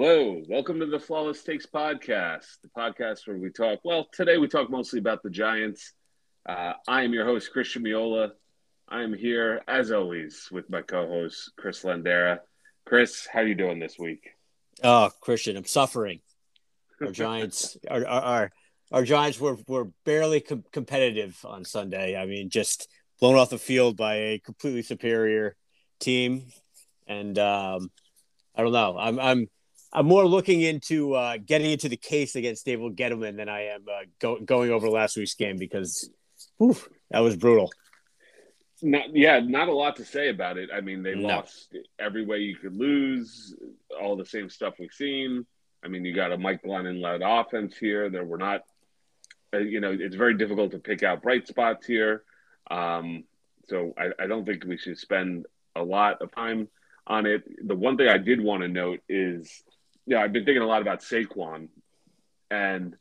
[0.00, 3.80] Hello, welcome to the Flawless Takes podcast, the podcast where we talk.
[3.82, 5.92] Well, today we talk mostly about the Giants.
[6.48, 8.30] Uh, I am your host, Christian Miola.
[8.88, 12.38] I am here, as always, with my co-host Chris Landera.
[12.86, 14.30] Chris, how are you doing this week?
[14.84, 16.20] Oh, Christian, I'm suffering.
[17.00, 18.50] Our Giants, our, our, our
[18.92, 22.16] our Giants were were barely com- competitive on Sunday.
[22.16, 22.88] I mean, just
[23.18, 25.56] blown off the field by a completely superior
[25.98, 26.44] team,
[27.08, 27.90] and um,
[28.54, 28.96] I don't know.
[28.96, 29.48] I'm I'm
[29.92, 33.84] I'm more looking into uh, getting into the case against David Gettleman than I am
[33.90, 36.10] uh, go- going over last week's game because
[36.58, 36.76] whew,
[37.10, 37.70] that was brutal.
[38.82, 40.70] Not, yeah, not a lot to say about it.
[40.72, 41.28] I mean, they No.
[41.28, 43.56] lost every way you could lose,
[44.00, 45.46] all the same stuff we've seen.
[45.82, 48.08] I mean, you got a Mike Glennon led offense here.
[48.10, 48.62] There were not,
[49.54, 52.22] uh, you know, it's very difficult to pick out bright spots here.
[52.70, 53.24] Um,
[53.68, 56.68] so I, I don't think we should spend a lot of time
[57.06, 57.42] on it.
[57.66, 59.62] The one thing I did want to note is,
[60.08, 61.68] yeah, I've been thinking a lot about Saquon,
[62.50, 62.96] and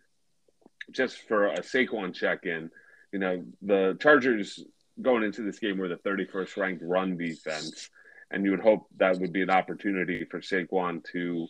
[0.91, 2.69] just for a Saquon check-in,
[3.13, 4.61] you know, the Chargers
[5.01, 7.89] going into this game were the 31st ranked run defense,
[8.29, 11.47] and you would hope that would be an opportunity for Saquon to,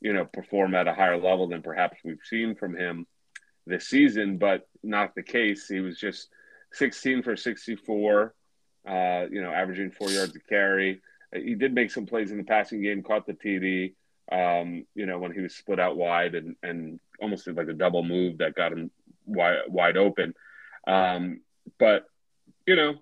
[0.00, 3.06] you know, perform at a higher level than perhaps we've seen from him
[3.64, 5.68] this season, but not the case.
[5.68, 6.30] He was just
[6.72, 8.34] 16 for 64,
[8.88, 11.00] uh, you know, averaging four yards a carry.
[11.32, 13.94] He did make some plays in the passing game, caught the TD,
[14.30, 17.72] um, you know, when he was split out wide and, and almost did like a
[17.72, 18.90] double move that got him
[19.24, 20.34] wide, wide open.
[20.86, 21.40] Um,
[21.78, 22.04] but,
[22.66, 22.94] you know,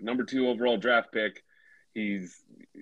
[0.00, 1.42] number two overall draft pick,
[1.94, 2.36] he's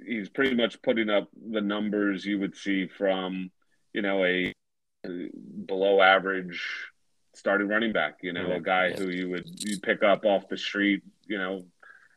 [0.06, 3.50] he's pretty much putting up the numbers you would see from,
[3.92, 4.52] you know, a
[5.66, 6.62] below average
[7.34, 8.96] starting running back, you know, a guy Yeah.
[8.96, 11.64] who you would you pick up off the street, you know,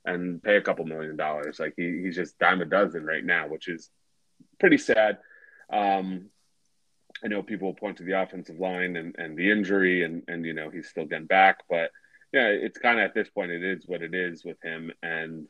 [0.06, 1.60] and pay a couple million dollars.
[1.60, 3.90] Like he, he's just dime a dozen right now, which is
[4.60, 5.18] pretty sad.
[5.72, 6.30] Um,
[7.24, 10.54] I know people point to the offensive line and, and the injury and, and, you
[10.54, 11.90] know, he's still getting back, but
[12.34, 14.92] yeah, it's kind of at this point, it is what it is with him.
[15.02, 15.48] And,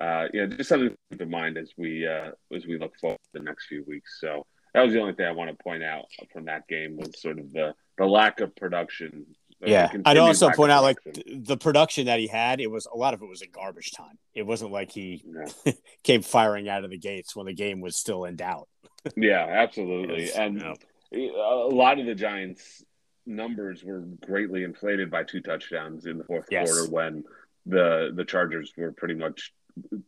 [0.00, 3.18] uh, know, just something to keep in mind as we, uh, as we look forward
[3.18, 4.18] to the next few weeks.
[4.20, 7.20] So that was the only thing I want to point out from that game was
[7.20, 9.26] sort of the, the lack of production.
[9.60, 12.60] The Yeah, I'd also point out like the production that he had.
[12.60, 14.18] It was a lot of it was in garbage time.
[14.34, 15.72] It wasn't like he Yeah.
[16.04, 18.68] came firing out of the gates when the game was still in doubt.
[19.16, 20.24] Yeah, absolutely.
[20.26, 20.74] Yes, And no.
[21.12, 22.84] a lot of the Giants'
[23.26, 26.70] numbers were greatly inflated by two touchdowns in the fourth Yes.
[26.70, 27.24] quarter when
[27.66, 29.52] the the Chargers were pretty much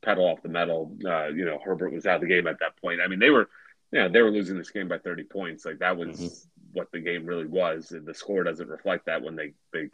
[0.03, 0.97] pedal off the metal.
[1.05, 3.01] Uh, you know, Herbert was out of the game at that point.
[3.01, 3.49] I mean, they were,
[3.93, 5.65] yeah, they were losing this game by thirty points.
[5.65, 6.47] Like that was Mhm.
[6.73, 7.93] What the game really was.
[7.93, 9.89] And the score doesn't reflect that when they they.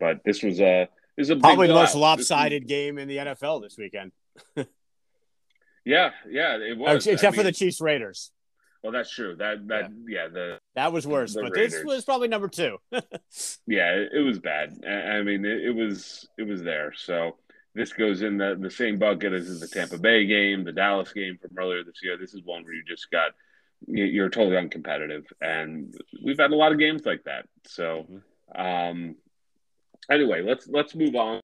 [0.00, 1.88] But this was a this was a big Probably the most.
[1.90, 4.12] This was- lopsided game in the NFL this weekend,
[5.84, 7.06] Yeah, yeah, it uh, was.
[7.06, 8.30] I except for mean, the Chiefs Raiders.
[8.82, 9.34] well, that's true.
[9.36, 12.78] That that yeah, the That was worse, but this was probably number two.
[13.66, 14.80] yeah, it, it was bad.
[14.86, 16.92] I I mean, it, it was it was there.
[16.96, 17.36] So
[17.74, 21.38] this goes in the, the same bucket as the Tampa Bay game, the Dallas game
[21.40, 22.16] from earlier this year.
[22.16, 23.32] This is one where you just got
[23.86, 27.46] you're totally uncompetitive, and we've had a lot of games like that.
[27.66, 28.06] So,
[28.54, 29.16] um,
[30.10, 31.40] anyway, let's let's move on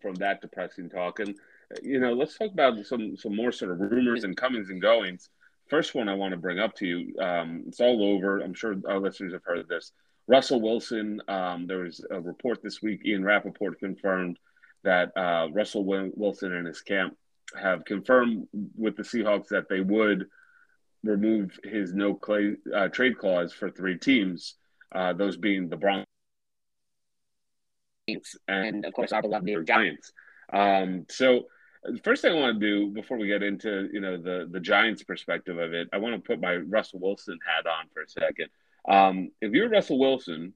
[0.00, 1.34] from that depressing talk, and
[1.82, 5.28] you know, let's talk about some some more sort of rumors and comings and goings.
[5.68, 7.18] First one I want to bring up to you.
[7.20, 8.38] Um, it's all over.
[8.38, 9.92] I'm sure our listeners have heard of this.
[10.28, 11.20] Russell Wilson.
[11.28, 13.02] Um, there was a report this week.
[13.04, 14.38] Ian Rapoport confirmed
[14.84, 17.16] that uh, Russell Wilson and his camp
[17.60, 20.26] have confirmed with the Seahawks that they would
[21.02, 24.54] remove his no clay, uh, trade clause for three teams,
[24.92, 26.06] uh, those being the Broncos
[28.48, 30.12] and, of course, our beloved New Giants.
[30.52, 31.46] Um, so,
[31.82, 34.60] the first thing I want to do before we get into you know the the
[34.60, 38.08] Giants' perspective of it, I want to put my Russell Wilson hat on for a
[38.08, 38.48] second.
[38.88, 40.54] Um, if you're Russell Wilson,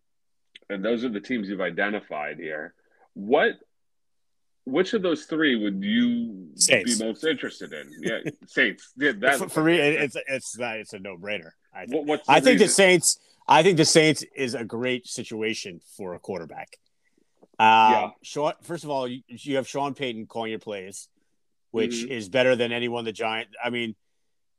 [0.69, 2.75] and those are the teams you've identified here,
[3.15, 3.55] what
[4.65, 6.99] which of those three would you Saints.
[6.99, 7.91] be most interested in?
[8.01, 8.93] Yeah, Saints.
[8.97, 11.51] Yeah, that, for, for me, it's it's it's a no brainer.
[11.75, 12.07] I think.
[12.07, 12.69] What- the I think the?
[12.69, 13.19] Saints.
[13.49, 16.77] I think the Saints is a great situation for a quarterback.
[17.59, 17.63] Uh,
[17.93, 18.11] Yeah.
[18.23, 21.09] Sean, first of all, you, you have Sean Payton calling your plays,
[21.73, 22.09] which Mhm.
[22.11, 23.05] is better than anyone.
[23.05, 23.49] The Giant.
[23.63, 23.97] I mean,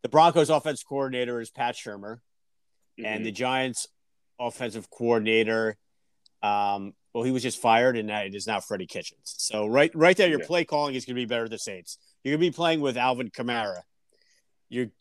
[0.01, 2.19] the Broncos' offense coordinator is Pat Shurmur,
[2.98, 3.24] and Mhm.
[3.24, 3.88] the Giants'
[4.39, 5.77] offensive coordinator.
[6.44, 9.19] Um, well, he was just fired, and that it is now Freddie Kitchens.
[9.38, 10.48] So right, right there, your Yeah.
[10.48, 11.98] play calling is going to be better than the Saints.
[12.24, 13.81] You're going to be playing with Alvin Kamara.
[14.69, 14.92] You're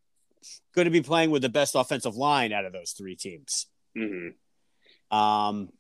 [0.75, 3.67] going to be playing with the best offensive line out of those three teams.
[3.97, 4.35] Mhm.
[5.11, 5.73] Um,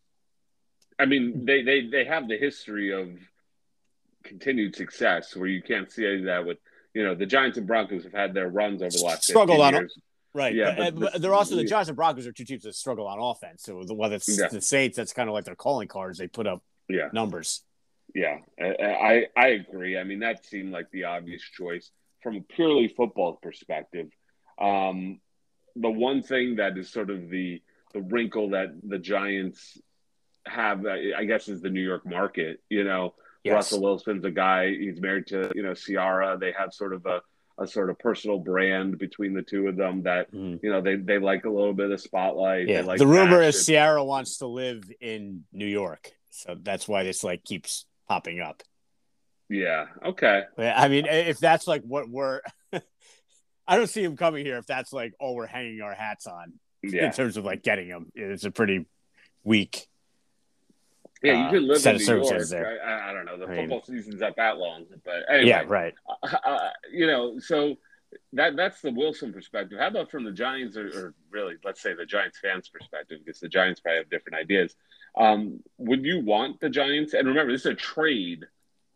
[0.99, 3.09] I mean, they, they they have the history of
[4.23, 6.59] continued success where you can't see that with
[6.93, 9.73] you know the Giants and Broncos have had their runs over the last Struggled on-
[9.75, 9.99] years.
[10.33, 10.55] Right.
[10.55, 11.65] Yeah, but, but they're also the.
[11.65, 13.63] Giants and Broncos are two teams that struggle on offense.
[13.65, 14.49] So the whether it's Yeah.
[14.49, 16.19] the Saints, that's kind of like their calling cards.
[16.19, 17.09] They put up Yeah.
[17.13, 17.65] numbers.
[18.15, 19.97] Yeah, I, I agree.
[19.97, 21.91] I mean, that seemed like the obvious choice
[22.23, 24.09] from a purely football perspective.
[24.61, 25.21] Um,
[25.77, 27.63] the one thing that is sort of the
[27.93, 29.79] the wrinkle that the Giants
[30.47, 32.61] have, I I guess, is the New York market.
[32.69, 33.55] You know, Yes.
[33.55, 34.71] Russell Wilson's a guy.
[34.75, 36.37] He's married to you know Ciara.
[36.39, 37.21] They have sort of a
[37.61, 40.61] a sort of personal brand between the two of them that Mhm.
[40.63, 42.67] you know they they like a little bit of spotlight.
[42.69, 42.81] Yeah.
[42.81, 43.65] Like the rumor is.
[43.67, 48.63] Ciara wants to live in New York, so that's why this like keeps popping up.
[49.49, 49.87] yeah.
[50.05, 50.43] Okay.
[50.59, 52.41] I mean, if that's like what we're,
[53.67, 56.55] I don't see him coming here if that's like all we're hanging our hats on
[56.83, 57.07] Yeah.
[57.07, 58.11] in terms of like getting him.
[58.15, 58.87] It's a pretty
[59.45, 59.87] weak.
[61.23, 62.49] Yeah, you uh, can live set in New York.
[62.49, 62.81] there.
[62.85, 63.39] I, I, don't know.
[63.39, 65.95] The I mean- football season's not that long, but anyway, Yeah, right.
[66.23, 67.77] uh, uh, you know, so
[68.33, 69.79] that that's the Wilson perspective.
[69.79, 73.41] How about from the Giants, or, or really, let's say the Giants fans' perspective, because
[73.41, 74.75] the Giants probably have different ideas.
[75.17, 77.15] Um, would you want the Giants?
[77.15, 78.47] And remember, this is a trade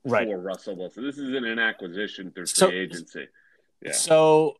[0.06, 0.28] Right.
[0.28, 1.02] for Russell Wilson.
[1.04, 3.26] This isn't an acquisition through free So- agency.
[3.82, 3.92] Yeah.
[3.92, 4.56] So,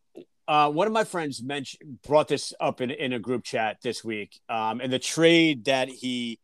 [0.48, 4.04] uh, one of my friends mentioned brought this up in in a group chat this
[4.04, 6.38] week, um, and the trade that he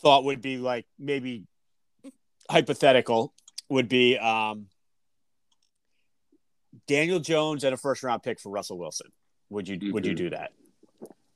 [0.00, 1.44] thought would be like maybe
[2.50, 3.34] hypothetical
[3.68, 4.66] would be um,
[6.86, 9.08] Daniel Jones and a first round pick for Russell Wilson.
[9.50, 10.16] Would you would you Mhm.
[10.16, 10.52] do that?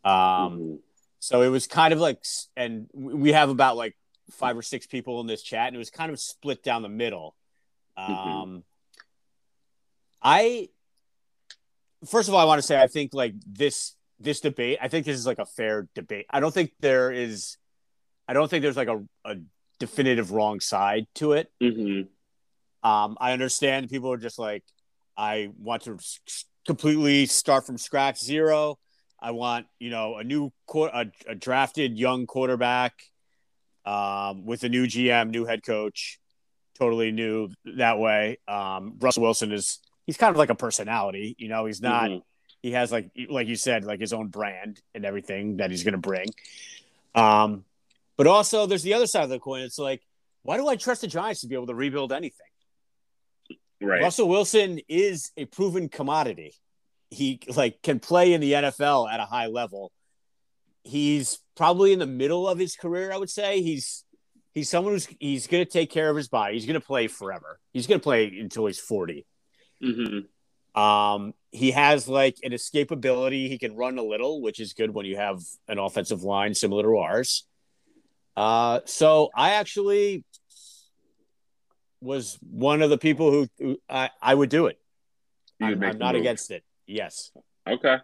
[0.04, 0.78] Um, Mhm.
[1.20, 2.22] so it was kind of like,
[2.56, 3.96] and we have about like
[4.30, 6.88] five or six people in this chat, and it was kind of split down the
[6.88, 7.36] middle.
[7.96, 8.62] Um, Mhm.
[10.22, 10.68] I
[12.06, 14.78] first of all, I want to say I think like this this debate.
[14.80, 16.26] I think this is like a fair debate.
[16.30, 17.56] I don't think there is.
[18.32, 19.36] I don't think there's like a, a
[19.78, 21.52] definitive wrong side to it.
[21.62, 22.08] Mhm.
[22.82, 24.64] Um, I understand people are just like,
[25.18, 25.98] I want to
[26.64, 28.78] completely start from scratch zero.
[29.20, 32.94] I want you know a new a, a drafted young quarterback
[33.84, 36.18] um, with a new GM, new head coach,
[36.78, 38.38] totally new that way.
[38.48, 41.36] Um, Russell Wilson is he's kind of like a personality.
[41.38, 42.08] You know, he's not.
[42.08, 42.22] Mhm.
[42.62, 45.92] He has like like you said, like his own brand and everything that he's going
[45.92, 46.28] to bring.
[47.14, 47.66] Um,
[48.16, 49.62] but also there's the other side of the coin.
[49.62, 50.02] It's like,
[50.42, 52.46] why do I trust the Giants to be able to rebuild anything?
[53.80, 54.00] Right.
[54.02, 56.54] Russell Wilson is a proven commodity.
[57.10, 59.92] He like can play in the NFL at a high level.
[60.84, 63.60] He's probably in the middle of his career, I would say.
[63.60, 64.04] He's
[64.52, 66.54] he's someone who's he's going to take care of his body.
[66.54, 67.58] He's going to play forever.
[67.72, 69.26] He's going to play until he's 40.
[69.82, 70.26] Mhm.
[70.74, 73.48] Um, he has like an escapability.
[73.48, 76.84] He can run a little, which is good when you have an offensive line similar
[76.84, 77.46] to ours.
[78.36, 80.24] Uh, so I actually
[82.00, 84.78] was one of the people who, who I, I would do it.
[85.60, 86.22] I'm, I'm not move.
[86.22, 86.64] against it.
[86.86, 87.30] Yes.
[87.68, 87.98] Okay.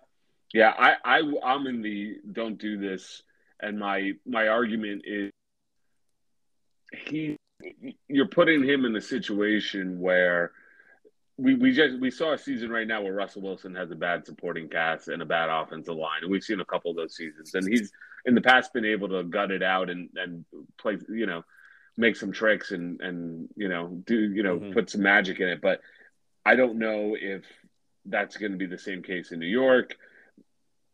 [0.54, 3.22] Yeah, I, I I'm in the don't do this,
[3.60, 5.30] and my my argument is
[7.06, 7.36] he
[8.08, 10.52] you're putting him in a situation where
[11.36, 14.24] we we just we saw a season right now where Russell Wilson has a bad
[14.24, 17.54] supporting cast and a bad offensive line, and we've seen a couple of those seasons,
[17.54, 17.92] and he's
[18.28, 20.44] in the past been able to gut it out and and
[20.78, 21.42] play you know
[21.96, 24.72] make some tricks and and you know do you know Mhm.
[24.74, 25.80] put some magic in it, but
[26.44, 27.44] I don't know if
[28.04, 29.96] that's going to be the same case in New York.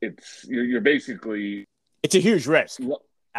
[0.00, 1.64] It's you're, you're basically
[2.02, 2.80] It's a huge risk.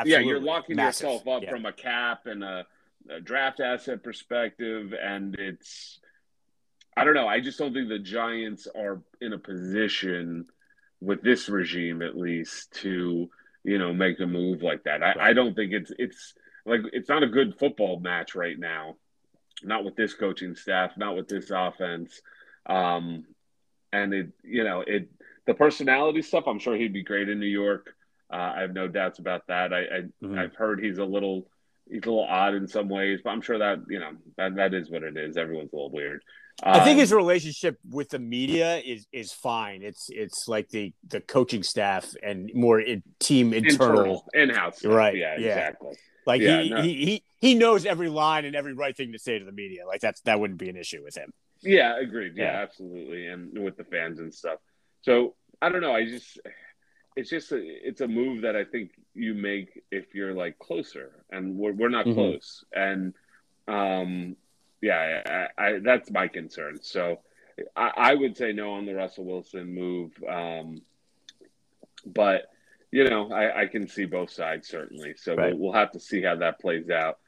[0.06, 1.06] yeah you're locking Massive.
[1.08, 1.50] yourself up Yeah.
[1.52, 2.66] from a cap and a,
[3.10, 6.00] a draft asset perspective, and it's
[6.98, 7.28] I don't know.
[7.28, 10.46] I just don't think the Giants are in a position
[11.02, 13.30] with this regime, at least, to
[13.66, 15.04] you know make a move like that.
[15.04, 16.34] I, I don't think it's it's
[16.66, 18.96] like it's not a good football match right now.
[19.64, 22.22] Not with this coaching staff, not with this offense.
[22.68, 23.26] Um,
[23.92, 25.10] and it, you know, it
[25.48, 26.46] the personality stuff.
[26.48, 27.96] I'm sure he'd be great in New York.
[28.32, 29.74] Uh, I have no doubts about that.
[29.74, 30.38] I, I Mhm.
[30.40, 31.48] I've heard he's a little
[31.90, 34.74] he's a little odd in some ways, but I'm sure that you know that that
[34.74, 35.38] is what it is.
[35.38, 36.24] Everyone's a little weird.
[36.64, 39.82] I think Um, his relationship with the media is is fine.
[39.84, 43.92] It's it's like the the coaching staff and more in, team internal.
[43.92, 44.94] internal in-house, stuff.
[44.94, 45.48] Right, Yeah, yeah.
[45.48, 45.96] exactly.
[46.26, 46.82] Like Yeah, he, no.
[46.82, 49.86] he he he knows every line and every right thing to say to the media.
[49.86, 51.34] Like that's that wouldn't be an issue with him.
[51.62, 52.34] Yeah, agreed.
[52.38, 52.62] Yeah, Yeah.
[52.62, 54.60] absolutely, and with the fans and stuff.
[55.02, 55.94] So I don't know.
[55.94, 56.40] I just
[57.18, 61.26] it's just a, it's a move that I think you make if you're like closer,
[61.32, 62.14] and we're we're not Mhm.
[62.14, 63.14] close, and
[63.68, 64.36] um,
[64.82, 66.80] yeah, I, I, that's my concern.
[66.82, 67.20] So
[67.76, 70.82] I, I would say no on the Russell Wilson move, um,
[72.06, 72.52] but
[72.92, 75.16] you know I, I can see both sides certainly.
[75.18, 75.52] So Right.
[75.54, 77.20] we'll, we'll have to see how that plays out.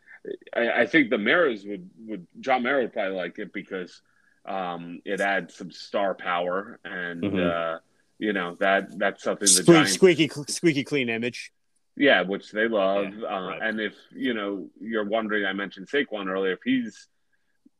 [0.55, 4.01] I, I think the Maras would would John Mara would probably like it because
[4.45, 7.75] um, it adds some star power and Mhm.
[7.75, 7.79] uh,
[8.19, 11.51] you know that that's something the Squeak, Giants, squeaky, squeaky clean image.
[11.95, 13.13] yeah, which they love.
[13.17, 13.61] Yeah, uh, right.
[13.61, 16.53] And if you know you're wondering, I mentioned Saquon earlier.
[16.53, 17.07] If he's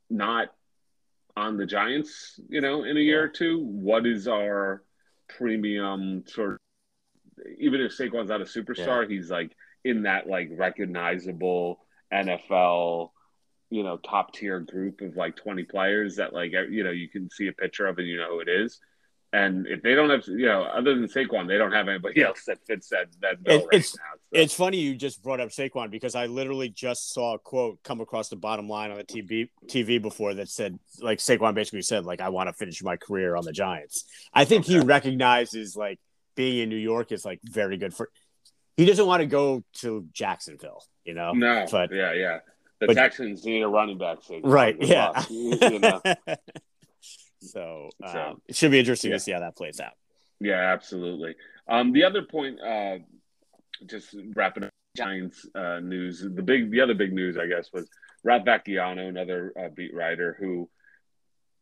[0.10, 0.50] not
[1.36, 3.24] on the Giants, you know, in a year Yeah.
[3.26, 4.84] or two, what is our
[5.30, 6.54] premium sort?
[6.54, 6.60] Of,
[7.60, 9.52] even if Saquon's not a superstar, he's like
[9.84, 11.80] in that like recognizable
[12.12, 13.12] NFL,
[13.70, 17.30] you know, top tier group of like 20 players that like you know you can
[17.30, 18.80] see a picture of and you know who it is.
[19.34, 22.46] And if they don't have, you know, other than Saquon, they don't have anybody else
[22.48, 24.17] that fits that that bill It- right now.
[24.32, 28.02] It's funny you just brought up Saquon because I literally just saw a quote come
[28.02, 32.06] across the bottom line on the TV TV before that said like Saquon basically said
[32.06, 34.04] like I want to finish my career on the Giants.
[34.34, 36.00] I think he recognizes like
[36.36, 38.10] being in New York is like very good for.
[38.76, 41.32] He doesn't want to go to Jacksonville, you know.
[41.32, 42.40] no, but- yeah, yeah.
[42.80, 44.20] The but- Texans need a running back.
[44.44, 44.76] Right?
[44.80, 45.24] Yeah.
[45.30, 46.00] you know?
[47.42, 49.18] so, um, So, it should be interesting yeah.
[49.18, 49.94] to see how that plays out.
[50.40, 51.36] Yeah, absolutely.
[51.68, 53.00] Um, the other point, uh,
[53.86, 56.22] just wrapping up Giants uh, news.
[56.22, 57.90] The big, the other big news, I guess, was
[58.24, 60.70] Rob Vacchiano, another uh, beat writer who,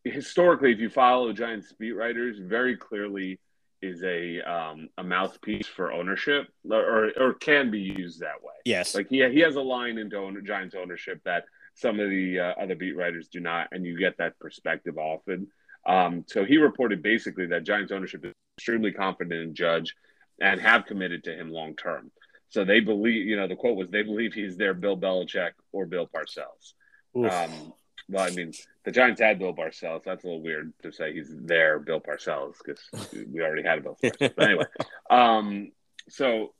[0.04, 3.40] historically, if you follow Giants beat writers, very clearly
[3.82, 8.54] is a um, a mouthpiece for ownership, or or can be used that way.
[8.64, 8.94] Yes.
[8.94, 11.44] Like he he has a line into owner, Giants ownership that
[11.74, 15.48] some of the uh, other beat writers do not, and you get that perspective often.
[15.86, 19.94] Um, so he reported basically that Giants ownership is extremely confident in Judge
[20.40, 22.10] and have committed to him long term.
[22.48, 25.86] So they believe, you know, the quote was they believe he's their Bill Belichick or
[25.86, 26.74] Bill Parcells.
[27.16, 27.32] Oof.
[27.32, 27.72] Um,
[28.08, 28.52] well, I mean,
[28.84, 30.04] the Giants had Bill Parcells.
[30.04, 32.80] That's a little weird to say he's their Bill Parcells because
[33.12, 34.32] we already had a Bill Parcells.
[34.36, 34.64] But anyway,
[35.10, 35.72] um,
[36.08, 36.54] so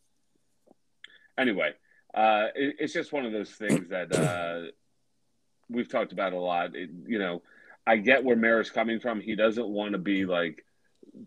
[1.39, 1.73] anyway,
[2.13, 4.71] uh, it, it's just one of those things that uh,
[5.69, 6.75] we've talked about a lot.
[6.75, 7.43] It, you know,
[7.87, 9.21] I get where Mara's coming from.
[9.21, 10.65] He doesn't want to be like,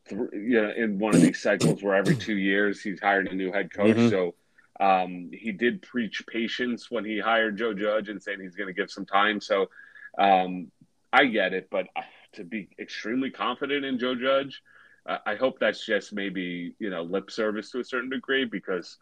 [0.07, 3.35] th- you know, in one of these cycles where every two years he's hired a
[3.35, 3.97] new head coach.
[3.97, 4.09] Mhm.
[4.09, 4.35] So
[4.79, 8.73] um, he did preach patience when he hired Joe Judge and saying he's going to
[8.73, 9.41] give some time.
[9.41, 9.69] So
[10.17, 10.71] um,
[11.11, 12.01] I get it, but uh,
[12.33, 14.61] to be extremely confident in Joe Judge,
[15.05, 18.97] uh, I hope that's just maybe you know lip service to a certain degree because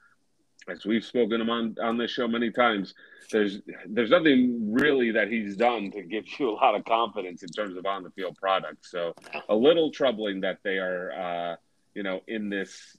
[0.70, 2.94] as we've spoken him on on this show many times,
[3.32, 7.50] there's there's nothing really that he's done to give you a lot of confidence in
[7.50, 8.86] terms of on the field product.
[8.86, 9.14] So
[9.50, 11.56] a little troubling that they are uh,
[11.94, 12.98] you know in this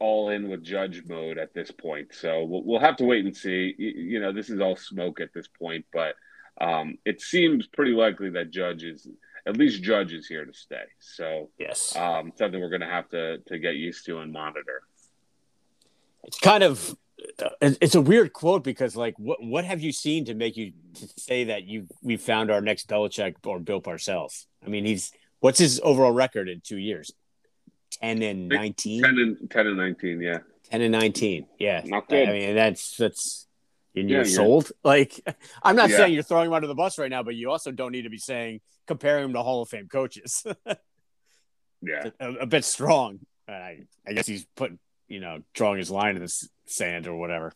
[0.00, 2.14] all in with Judge mode at this point.
[2.14, 3.74] So we'll, we'll have to wait and see.
[3.76, 6.14] You, you know, this is all smoke at this point, but
[6.60, 9.08] um, it seems pretty likely that Judge is
[9.46, 10.84] at least Judge is here to stay.
[11.00, 11.96] So yes.
[11.96, 14.82] um, something we're going to have to to get used to and monitor.
[16.28, 16.94] It's kind of
[17.60, 20.72] it's it's a weird quote because like what what have you seen to make you
[21.16, 24.44] say that you we found our next Belichick or Bill Parcells?
[24.64, 27.10] I mean, he's what's his overall record in two years?
[27.90, 29.02] Ten and 19?
[29.02, 30.38] 10 and 10 and 19, yeah.
[30.70, 31.46] 10 and nineteen.
[31.58, 32.28] Yeah, Not good.
[32.28, 33.46] I mean, that's that's
[33.94, 34.70] Yeah, you're you're- sold.
[34.84, 35.18] Like,
[35.62, 35.96] I'm not Yeah.
[35.96, 38.10] saying you're throwing him under the bus right now, but you also don't need to
[38.10, 40.44] be saying comparing him to Hall of Fame coaches.
[41.80, 42.10] Yeah.
[42.20, 43.20] a, a bit strong.
[43.48, 47.52] I, I guess he's putting, you know, drawing his line in the sand or whatever.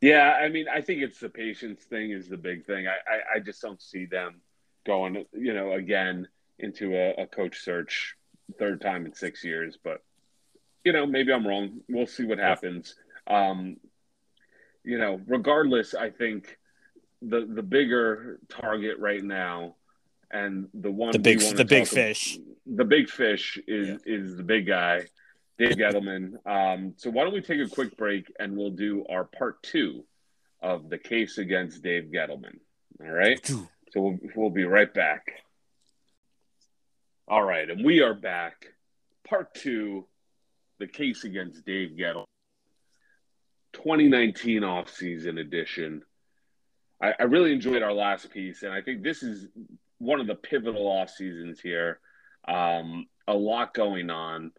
[0.00, 2.86] Yeah, I mean, I think it's the patience thing is the big thing.
[2.86, 4.40] I, I, I just don't see them
[4.86, 6.26] going, you know, again
[6.58, 8.14] into a, a coach search
[8.58, 9.78] third time in six years.
[9.82, 10.02] But,
[10.84, 11.80] you know, maybe I'm wrong.
[11.88, 12.94] We'll see what happens.
[13.26, 13.76] Um,
[14.84, 16.56] you know, regardless, I think
[17.20, 19.74] the the bigger target right now
[20.30, 22.38] and the one The big, the big talk- fish.
[22.66, 25.02] the big fish is is the big guy,
[25.60, 26.34] Dave Gettleman.
[26.46, 30.04] Um, so why don't we take a quick break and we'll do our part two
[30.62, 32.58] of the case against Dave Gettleman.
[32.98, 33.44] All right.
[33.46, 35.26] So we'll, we'll be right back.
[37.28, 38.68] All right, and we are back.
[39.28, 40.06] Part two,
[40.78, 42.24] the case against Dave Gettleman.
[43.74, 46.02] 2019 offseason edition.
[47.02, 49.46] I, I really enjoyed our last piece, and I think this is
[49.98, 52.00] one of the pivotal off seasons here.
[52.48, 54.52] Um, a lot going on.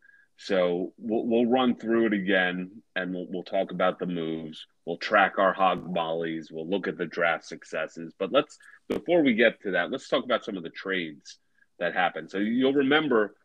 [0.43, 4.65] So we'll, we'll run through it again and we'll, we'll talk about the moves.
[4.85, 6.49] We'll track our hog mollies.
[6.51, 8.15] We'll look at the draft successes.
[8.17, 8.57] But let's,
[8.89, 11.37] before we get to that, let's talk about some of the trades
[11.77, 12.31] that happened.
[12.31, 13.35] So you'll remember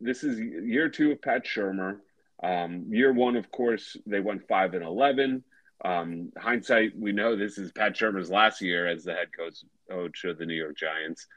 [0.00, 1.98] this is year two of Pat Shurmur.
[2.42, 5.44] Um, year one, of course, they went 5 and 11.
[5.84, 10.24] Um, hindsight, we know this is Pat Shurmur's last year as the head coach, coach
[10.24, 11.28] of the New York Giants.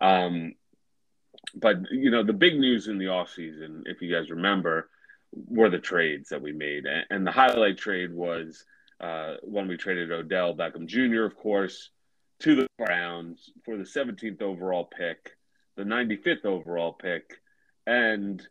[0.00, 0.54] Um,
[1.54, 4.88] but you know the big news in the offseason, if you guys remember,
[5.32, 8.64] were the trades that we made, and, the highlight trade was
[9.00, 11.90] uh, when we traded Odell Beckham Jr., of course,
[12.40, 15.36] to the Browns for the 17th overall pick,
[15.76, 17.40] the 95th overall pick,
[17.86, 18.46] and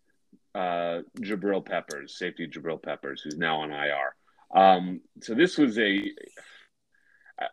[0.56, 4.16] uh, Jabril Peppers, safety Jabril Peppers, who's now on IR.
[4.54, 6.12] Um, so this was a.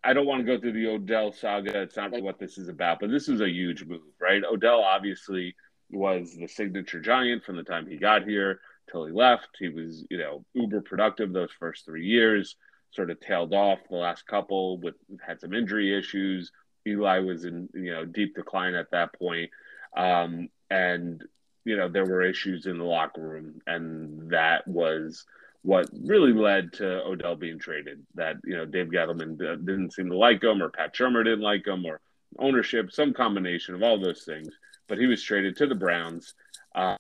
[0.05, 1.83] I don't want to go through the Odell saga.
[1.83, 4.43] It's not really what this is about, but this was a huge move, right?
[4.45, 5.55] Odell obviously
[5.91, 9.49] was the signature giant from the time he got here till he left.
[9.59, 12.57] He was, you know, uber productive those first three years.
[12.91, 14.95] Sort of tailed off the last couple with
[15.27, 16.53] had some injury issues.
[16.87, 19.51] Eli was in, you know, deep decline at that point.
[19.97, 21.23] Um, and
[21.65, 25.25] you know there were issues in the locker room, and that was
[25.69, 28.03] what really led to Odell being traded.
[28.15, 31.67] That you know Dave Gettleman didn't seem to like him, or Pat Shurmur didn't like
[31.67, 32.01] him, or
[32.39, 34.49] ownership, some combination of all those things.
[34.89, 36.33] But he was traded to the Browns.
[36.75, 36.97] Uh,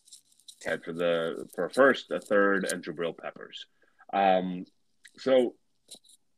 [0.67, 3.65] had for the for a first, a third, and Jabril Peppers.
[4.13, 4.67] Um,
[5.17, 5.55] so,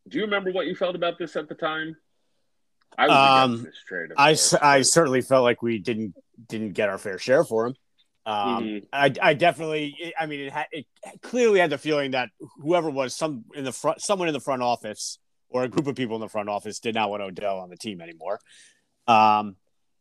[0.09, 1.97] do you remember what you felt about this at the time?
[2.97, 4.11] I was um, this trade.
[4.17, 6.15] I, I certainly felt like we didn't
[6.47, 7.75] didn't get our fair share for him.
[8.27, 8.79] Um, mm-hmm.
[8.93, 10.87] I, I definitely, I mean, it, had, it
[11.23, 12.29] clearly had the feeling that
[12.61, 15.97] whoever was some in the front, someone in the front office or a group of
[15.97, 18.39] people in the front office did not want Odell on the team anymore.
[19.07, 19.57] Um,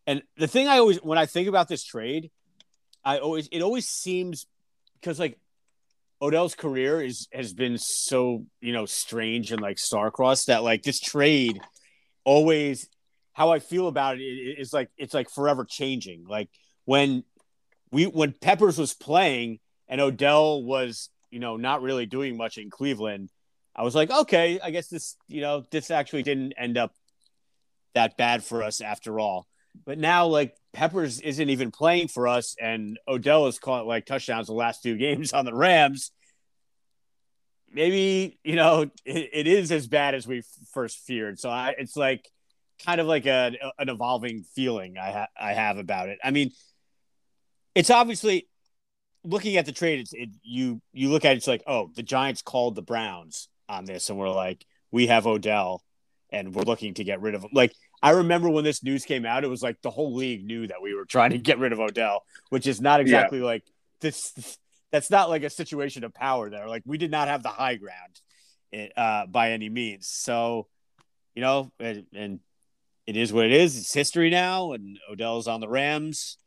[0.05, 2.29] and the thing I always, when I think about this trade,
[3.03, 4.45] I always, it always seems
[4.99, 5.39] because like
[6.21, 10.99] Odell's career is has been so you know strange and like star-crossed that like this
[10.99, 11.59] trade
[12.25, 12.89] always
[13.33, 16.25] how I feel about it is like it's like forever changing.
[16.27, 16.49] Like
[16.83, 17.23] when
[17.91, 22.69] we when Peppers was playing and Odell was, you know, not really doing much in
[22.69, 23.29] Cleveland,
[23.75, 26.93] I was like, okay, I guess this, you know, this actually didn't end up
[27.95, 29.47] that bad for us after all.
[29.85, 34.47] But now, like Peppers isn't even playing for us, and Odell has caught like touchdowns
[34.47, 36.11] the last two games on the Rams.
[37.71, 40.43] Maybe you know it, it is as bad as we
[40.73, 41.39] first feared.
[41.39, 42.27] So I, it's like
[42.85, 46.19] kind of like a, an evolving feeling I ha- I have about it.
[46.23, 46.51] I mean,
[47.79, 48.45] it's obviously
[49.23, 50.01] looking at the trade.
[50.01, 53.47] It's it, you you look at it, it's like oh the Giants called the Browns
[53.69, 55.81] on this and we're like we have Odell
[56.29, 57.51] and we're looking to get rid of him.
[57.53, 60.67] Like I remember when this news came out, it was like the whole league knew
[60.67, 63.45] that we were trying to get rid of Odell, which is not exactly yeah.
[63.45, 63.63] like
[64.01, 64.57] this.
[64.91, 66.67] That's not like a situation of power there.
[66.67, 70.09] Like we did not have the high ground uh, by any means.
[70.09, 70.67] So,
[71.33, 72.39] you know, and, and
[73.07, 73.77] it is what it is.
[73.77, 76.37] It's history now, and Odell's on the Rams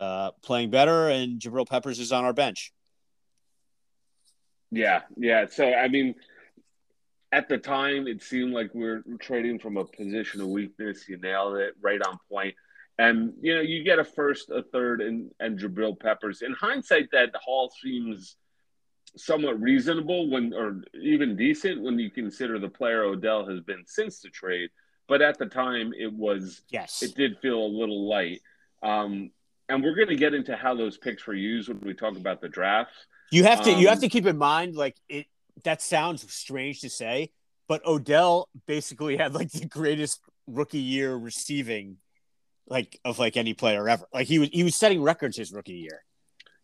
[0.00, 2.72] uh, playing better, and Jabril Peppers is on our bench.
[4.70, 5.46] Yeah, yeah.
[5.46, 6.14] So I mean,
[7.32, 11.08] at the time, it seemed like we are trading from a position of weakness.
[11.08, 12.54] You nailed it, right on point.
[12.98, 16.42] And you know, you get a first, a third, and and Jabril Peppers.
[16.42, 18.36] In hindsight, that haul seems
[19.16, 24.20] somewhat reasonable when, or even decent when you consider the player Odell has been since
[24.20, 24.70] the trade.
[25.08, 28.40] But at the time, it was yes, it did feel a little light.
[28.82, 29.30] Um,
[29.68, 32.40] and we're going to get into how those picks were used when we talk about
[32.40, 32.94] the drafts.
[33.30, 35.26] You have to um, you have um, to keep in mind like it
[35.64, 37.30] that sounds strange to say,
[37.68, 41.98] but Odell basically had like the greatest rookie year receiving
[42.66, 44.06] like of like any player ever.
[44.12, 46.02] Like he was he was setting records his rookie year.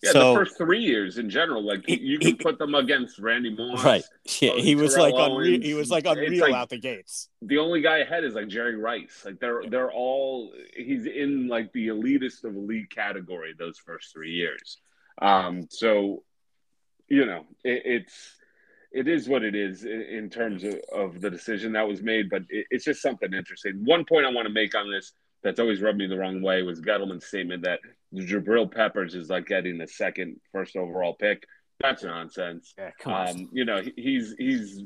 [0.05, 3.19] Yeah, so, the first three years in general, like he, you can put them against
[3.19, 3.83] Randy Moss.
[3.83, 4.05] Right.
[4.41, 5.61] Yeah, he was like unreal.
[5.61, 7.29] He was like unreal like, out the gates.
[7.43, 9.23] The only guy ahead is like Jerry Rice.
[9.25, 14.33] Like they're they're all he's in like the elitist of elite category those first three
[14.33, 14.79] years.
[15.21, 16.23] Um, so
[17.09, 18.37] you know it, it's
[18.93, 22.31] it is what it is in, in terms of, of, the decision that was made,
[22.31, 23.83] but it, it's just something interesting.
[23.85, 25.13] One point I want to make on this
[25.45, 27.81] that's always rubbed me the wrong way was Gettleman's statement that
[28.15, 31.45] Jabril Peppers is like getting the second first overall pick.
[31.81, 32.75] That's nonsense.
[32.79, 33.29] Yeah, come on.
[33.29, 34.83] Um, you know, he's he's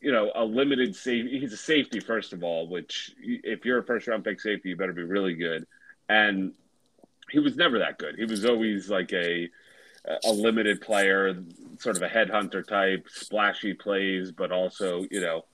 [0.00, 1.38] you know a limited safety.
[1.38, 4.76] He's a safety first of all, which if you're a first round pick safety, you
[4.76, 5.64] better be really good.
[6.08, 6.52] And
[7.30, 8.16] he was never that good.
[8.16, 9.48] He was always like a
[10.24, 11.44] a limited player,
[11.78, 15.44] sort of a headhunter type, splashy plays, but also you know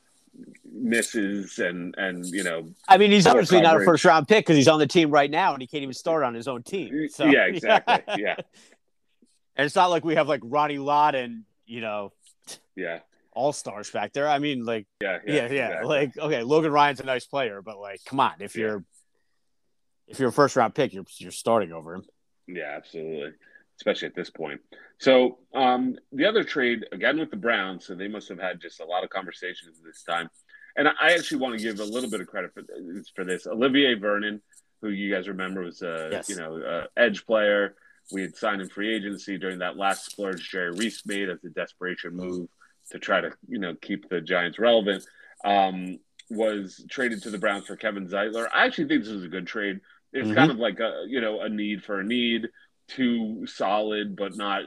[0.64, 2.68] misses and and you know.
[2.88, 3.72] I mean, he's obviously coverage.
[3.72, 5.82] not a first round pick because he's on the team right now and he can't
[5.82, 7.08] even start on his own team.
[7.08, 8.22] So, yeah, exactly.
[8.22, 8.36] Yeah.
[9.56, 12.12] and it's not like we have like Ronnie Lott and you know.
[12.76, 13.00] Yeah.
[13.32, 14.28] All stars back there.
[14.28, 15.34] I mean, like, yeah, yeah, yeah.
[15.34, 15.66] yeah.
[15.66, 15.88] Exactly.
[15.88, 18.84] Like, okay, Logan Ryan's a nice player, but like, come on, if you're
[20.06, 22.04] if you're a first round pick, you're you're starting over him.
[22.46, 23.32] Yeah, absolutely
[23.78, 24.60] especially at this point.
[24.98, 28.80] So um, the other trade again with the Browns, so they must have had just
[28.80, 30.30] a lot of conversations this time.
[30.76, 32.62] And I actually want to give a little bit of credit for,
[33.14, 33.46] for this.
[33.46, 34.42] Olivier Vernon,
[34.82, 36.28] who you guys remember was a yes.
[36.28, 37.74] you know a edge player.
[38.12, 41.48] We had signed in free agency during that last splurge Jerry Reese made as a
[41.48, 42.48] desperation move
[42.90, 45.04] to try to you know keep the Giants relevant.
[45.44, 45.98] Um,
[46.30, 48.48] was traded to the Browns for Kevin Zeitler.
[48.52, 49.80] I actually think this was a good trade.
[50.12, 50.36] It's mm-hmm.
[50.36, 52.48] kind of like a you know a need for a need
[52.88, 54.62] two solid but not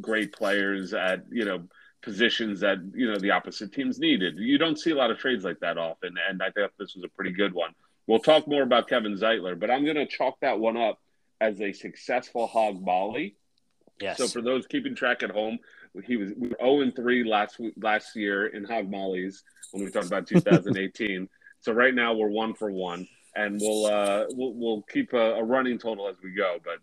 [0.00, 1.64] great players at you know
[2.02, 4.34] positions that you know the opposite teams needed.
[4.38, 7.04] You don't see a lot of trades like that often, and I thought this was
[7.04, 7.72] a pretty good one.
[8.06, 10.98] We'll talk more about Kevin Zeitler, but I'm going to chalk that one up
[11.40, 13.36] as a successful hog molly.
[14.00, 14.18] Yes.
[14.18, 15.58] So for those keeping track at home,
[16.04, 19.90] he was we were 0 and 3 last last year in hog mollies when we
[19.90, 21.28] talked about 2018.
[21.60, 23.06] so right now we're one for one,
[23.36, 26.58] and we'll uh, we'll, we'll keep a, a running total as we go.
[26.64, 26.78] But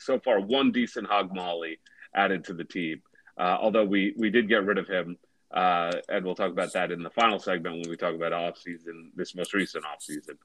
[0.00, 1.78] so far, one decent hog molly
[2.14, 3.02] added to the team.
[3.38, 5.16] Uh, although we we did get rid of him,
[5.50, 8.58] uh, and we'll talk about that in the final segment when we talk about off
[8.58, 10.36] season, this most recent off season.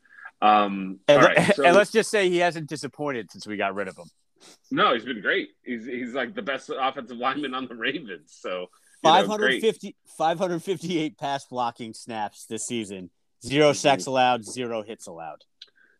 [0.41, 3.87] Um, and, right, so, and let's just say he hasn't disappointed since we got rid
[3.87, 4.09] of him.
[4.71, 5.49] No, he's been great.
[5.63, 8.37] He's he's like the best offensive lineman on the Ravens.
[8.39, 8.67] So
[9.03, 13.09] 550, 558 pass blocking snaps this season.
[13.45, 13.75] 0 mm-hmm.
[13.75, 15.43] sacks allowed, zero hits allowed.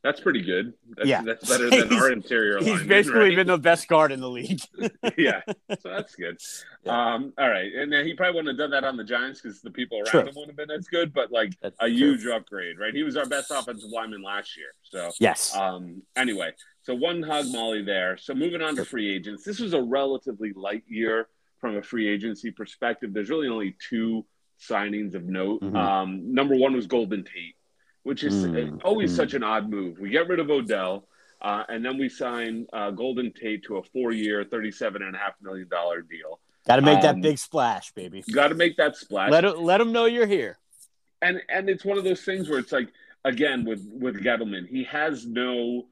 [0.06, 0.72] That's pretty good.
[0.96, 2.60] That's, yeah, that's better than our interior.
[2.60, 3.38] He's basically right?
[3.38, 4.60] been the best guard in the league.
[5.18, 5.42] yeah,
[5.80, 6.38] so that's good.
[6.84, 7.16] Yeah.
[7.16, 9.62] Um, all right, and then he probably wouldn't have done that on the Giants because
[9.62, 10.20] the people around true.
[10.20, 11.12] him wouldn't have been as good.
[11.12, 11.98] But like that's a true.
[11.98, 12.94] huge upgrade, right?
[12.94, 14.76] He was our best offensive lineman last year.
[14.84, 15.56] So yes.
[15.58, 16.52] Um, anyway,
[16.84, 18.16] so one hog molly there.
[18.18, 19.44] So moving on to free agents.
[19.44, 23.12] This was a relatively light year from a free agency perspective.
[23.12, 24.24] There's really only two
[24.62, 25.62] signings of note.
[25.62, 25.76] Mm-hmm.
[25.76, 27.56] Um, number one was Golden Tate
[28.06, 29.16] which is mm, always mm.
[29.16, 30.00] such an odd move.
[30.00, 31.08] We get rid of Odell,
[31.42, 35.34] uh, and then we sign uh, Golden Tate to a four-year, thirty-seven and a half
[35.42, 36.40] million dollar deal.
[36.68, 38.24] Got to make um, that big splash, baby.
[38.32, 39.32] Got to make that splash.
[39.32, 40.60] Let let them know you're here.
[41.24, 42.90] And and it's one of those things where it's like
[43.24, 45.88] again with with Gettleman, he has no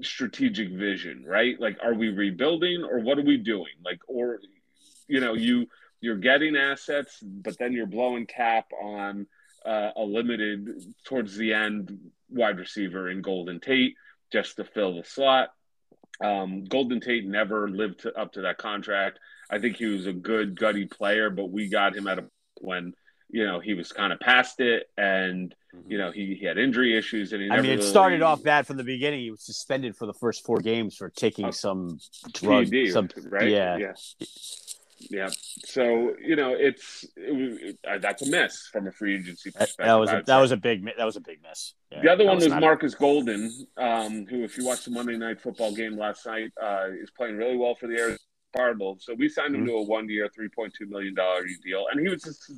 [0.00, 1.60] strategic vision, right?
[1.60, 3.74] Like, are we rebuilding or what are we doing?
[3.84, 4.40] Like, or
[5.06, 5.68] you know, you
[6.00, 9.28] you're getting assets, but then you're blowing cap on
[9.64, 10.68] uh, a limited
[11.04, 11.98] towards the end
[12.28, 13.94] wide receiver in Golden Tate
[14.32, 15.50] just to fill the slot.
[16.22, 19.18] Um, Golden Tate never lived to, up to that contract.
[19.50, 22.24] I think he was a good gutty player, but we got him at a
[22.60, 22.94] when
[23.28, 25.90] you know he was kind of past it, and mm-hmm.
[25.90, 27.50] you know he, he had injury issues, and he.
[27.50, 29.20] I mean, it started off bad from the beginning.
[29.20, 31.98] He was suspended for the first four games for taking uh, some
[32.32, 33.48] drug, TD, some right?
[33.48, 33.76] Yeah.
[33.76, 33.92] yeah.
[35.10, 35.28] Yeah.
[35.64, 39.86] So you know, it's it, it, that's a miss from a free agency perspective.
[39.86, 41.74] That was a, that was a big that was a big miss.
[41.90, 45.16] Yeah, the other one was, was Marcus Golden, um, who, if you watched the Monday
[45.16, 48.18] Night Football game last night, uh, is playing really well for the Arizona
[48.56, 49.04] Cardinals.
[49.04, 49.70] So we signed him mm-hmm.
[49.70, 52.52] to a one-year, three point two million dollar deal, and he was just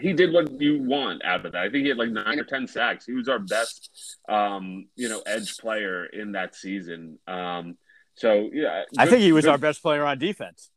[0.00, 1.62] he did what you want out of that.
[1.62, 3.06] I think he had like nine or ten sacks.
[3.06, 3.90] He was our best,
[4.28, 7.18] um, you know, edge player in that season.
[7.26, 7.76] Um,
[8.14, 9.52] so yeah, good, I think he was good.
[9.52, 10.70] our best player on defense.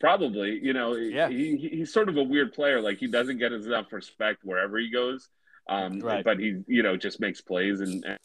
[0.00, 1.28] Probably, you know, yeah.
[1.28, 2.80] he, he's sort of a weird player.
[2.80, 5.28] Like he doesn't get enough respect wherever he goes.
[5.68, 6.24] Um, right.
[6.24, 8.18] But he, you know, just makes plays and, and,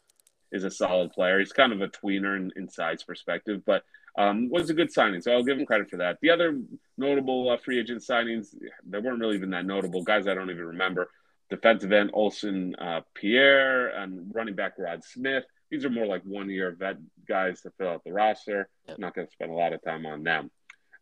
[0.52, 1.40] is a solid player.
[1.40, 3.84] He's kind of a tweener in, in size perspective, but
[4.18, 5.22] um, was a good signing.
[5.22, 6.18] So I'll give him credit for that.
[6.22, 6.60] The other
[6.98, 8.56] notable uh, free agent signings,
[8.86, 10.04] they weren't really even that notable.
[10.04, 11.10] Guys I don't even remember.
[11.50, 15.46] Defensive end Olsen uh, Pierre and running back Rod Smith.
[15.72, 18.70] These are more like one year vet guys to fill out the roster.
[18.98, 20.52] Not going to spend a lot of time on them.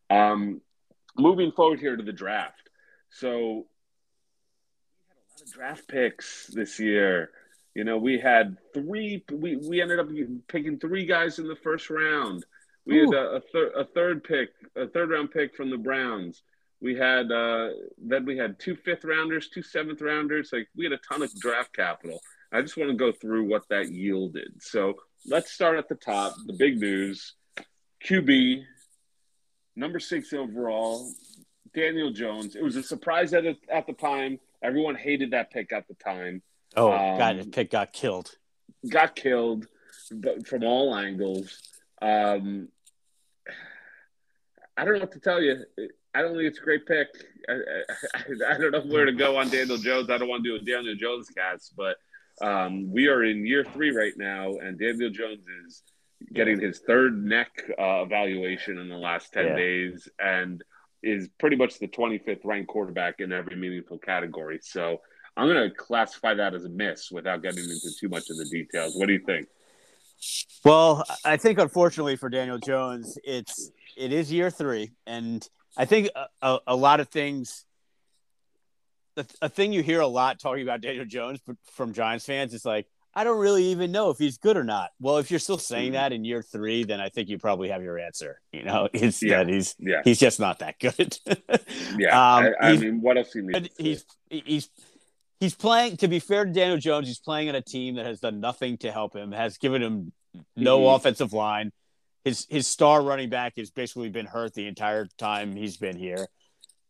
[0.09, 0.61] Um,
[1.17, 2.69] moving forward here to the draft.
[3.09, 7.31] So we had a lot of draft picks this year.
[7.75, 9.23] You know, we had three.
[9.31, 10.07] We, we ended up
[10.47, 12.45] picking three guys in the first round.
[12.85, 13.05] We Ooh.
[13.05, 16.41] had a, a, thir- a third pick, a third round pick from the Browns.
[16.81, 20.49] We had uh, then we had two fifth rounders, two seventh rounders.
[20.53, 22.19] Like we had a ton of draft capital.
[22.51, 24.61] I just want to go through what that yielded.
[24.61, 26.35] So let's start at the top.
[26.45, 27.33] The big news:
[28.05, 28.63] QB
[29.77, 31.09] number six overall,
[31.73, 32.55] Daniel Jones.
[32.55, 34.39] It was a surprise at, at the time.
[34.61, 36.41] Everyone hated that pick at the time.
[36.75, 38.31] Oh, um, God, the pick got killed.
[38.89, 39.67] Got killed
[40.45, 41.61] from all angles.
[42.01, 42.69] Um,
[44.75, 45.63] I don't know what to tell you.
[46.13, 47.07] I don't think it's a great pick.
[47.47, 50.09] I, I, I, don't know where to go on Daniel Jones.
[50.09, 51.97] I don't want to do a Daniel Jones cast, but
[52.41, 55.83] um, we are in year three right now, and Daniel Jones is–
[56.33, 59.55] getting his third neck uh, evaluation in the last 10 yeah.
[59.55, 60.63] days and
[61.03, 64.59] is pretty much the 25th ranked quarterback in every meaningful category.
[64.61, 65.01] So
[65.35, 68.45] I'm going to classify that as a miss without getting into too much of the
[68.45, 68.95] details.
[68.95, 69.47] What do you think?
[70.65, 76.09] Well, I think unfortunately for Daniel Jones, it's it is year three, and I think
[76.41, 77.65] a, a lot of things.
[79.41, 81.39] A thing you hear a lot talking about Daniel Jones
[81.73, 82.85] from Giants fans is like,
[83.17, 84.91] I don't really even know if he's good or not.
[84.99, 85.93] Well, if you're still saying mm-hmm.
[85.93, 88.39] that in year three, then I think you probably have your answer.
[88.53, 89.39] You know, it's yeah.
[89.39, 90.01] that he's yeah.
[90.03, 91.17] he's just not that good.
[91.97, 93.69] yeah, um, I, I mean, what else he needs?
[93.79, 94.69] He's he's
[95.39, 95.97] he's playing.
[95.97, 98.77] To be fair to Daniel Jones, he's playing on a team that has done nothing
[98.79, 100.13] to help him, has given him
[100.55, 100.95] no mm-hmm.
[100.95, 101.71] offensive line.
[102.23, 106.27] his his star running back has basically been hurt the entire time he's been here.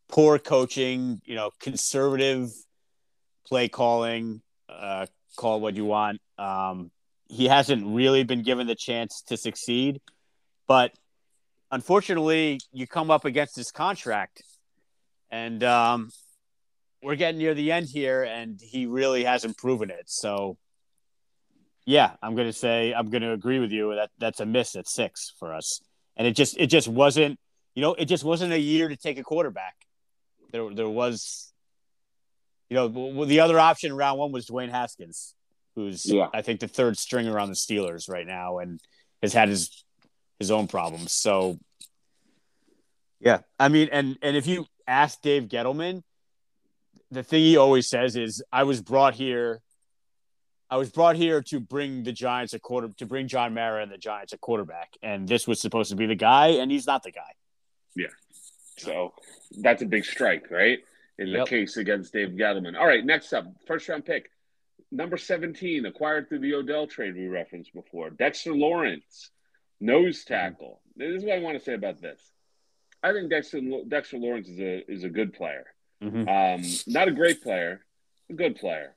[0.10, 2.52] Poor coaching, you know, conservative
[3.48, 5.06] play calling, uh,
[5.38, 6.20] call what you want.
[6.38, 6.92] Um,
[7.30, 10.02] he hasn't really been given the chance to succeed,
[10.68, 10.92] but
[11.72, 14.44] unfortunately, you come up against his contract,
[15.30, 16.10] and um,
[17.02, 20.04] we're getting near the end here, and he really hasn't proven it.
[20.08, 20.58] So,
[21.86, 24.76] yeah, I'm going to say I'm going to agree with you that that's a miss
[24.76, 25.82] at six for us,
[26.16, 27.40] and it just it just wasn't
[27.76, 29.76] you know it just wasn't a year to take a quarterback.
[30.52, 31.47] There there was,
[32.70, 35.36] you know, the other option in round one was Dwayne Haskins,
[35.76, 36.28] who's yeah.
[36.34, 38.80] I think the third stringer on the Steelers right now, and
[39.22, 39.84] has had his
[40.40, 41.14] his own problems.
[41.14, 41.58] So,
[43.20, 46.04] yeah, I mean, and and if you ask Dave Gettleman,
[47.10, 49.62] the thing he always says is, "I was brought here."
[50.70, 53.90] I was brought here to bring the Giants a quarter to bring John Mara and
[53.90, 57.04] the Giants a quarterback, and this was supposed to be the guy, and he's not
[57.04, 57.32] the guy.
[57.96, 58.08] Yeah,
[58.78, 59.14] so
[59.62, 60.80] that's a big strike, right?
[61.20, 61.48] In the yep.
[61.48, 62.78] case against Dave Gettleman.
[62.78, 64.30] All right, next up, first round pick,
[64.92, 69.32] number seventeen, acquired through the Odell trade we referenced before, Dexter Lawrence,
[69.80, 70.82] nose tackle.
[70.96, 72.22] This is what I want to say about this.
[73.02, 75.66] I think Dexter Dexter Lawrence is a is a good player.
[76.04, 76.28] Mm-hmm.
[76.30, 77.84] Um, not a great player,
[78.30, 78.94] a good player.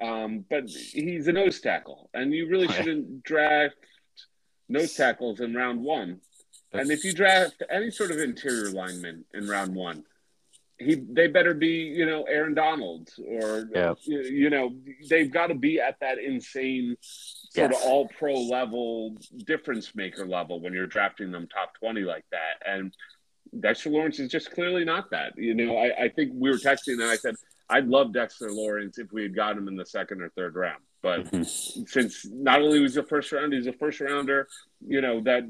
[0.00, 3.76] Um, but he's a nose tackle, and you really shouldn't draft
[4.68, 6.20] nose tackles in round one.
[6.72, 6.84] That's...
[6.84, 10.04] And if you draft any sort of interior lineman in round one,
[10.80, 13.94] he they better be you know Aaron Donald or yeah.
[14.02, 14.74] you, you know
[15.08, 17.80] they've got to be at that insane sort yes.
[17.80, 19.16] of all pro level
[19.46, 22.94] difference maker level when you're drafting them top 20 like that and
[23.58, 25.32] Dexter Lawrence is just clearly not that.
[25.36, 27.34] You know, I, I think we were texting and I said,
[27.68, 30.82] I'd love Dexter Lawrence if we had got him in the second or third round.
[31.02, 31.84] But mm-hmm.
[31.84, 34.46] since not only was a first round, he's a first rounder,
[34.86, 35.48] you know, that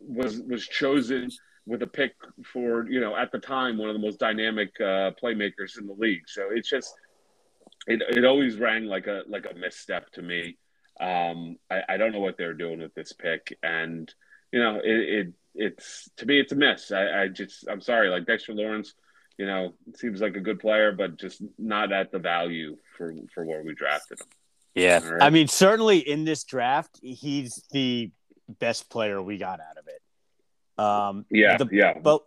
[0.00, 1.30] was was chosen
[1.66, 5.12] with a pick for, you know, at the time one of the most dynamic uh,
[5.22, 6.24] playmakers in the league.
[6.26, 6.92] So it's just
[7.86, 10.56] it, it always rang like a like a misstep to me.
[11.00, 14.12] Um, I, I don't know what they're doing with this pick, and
[14.52, 16.92] you know, it, it it's to me it's a miss.
[16.92, 18.94] I, I just I'm sorry, like Dexter Lawrence,
[19.38, 23.44] you know, seems like a good player, but just not at the value for for
[23.44, 24.26] where we drafted him.
[24.74, 25.22] Yeah, right?
[25.22, 28.10] I mean, certainly in this draft, he's the
[28.48, 30.01] best player we got out of it.
[30.78, 32.22] Um, yeah, the, yeah, but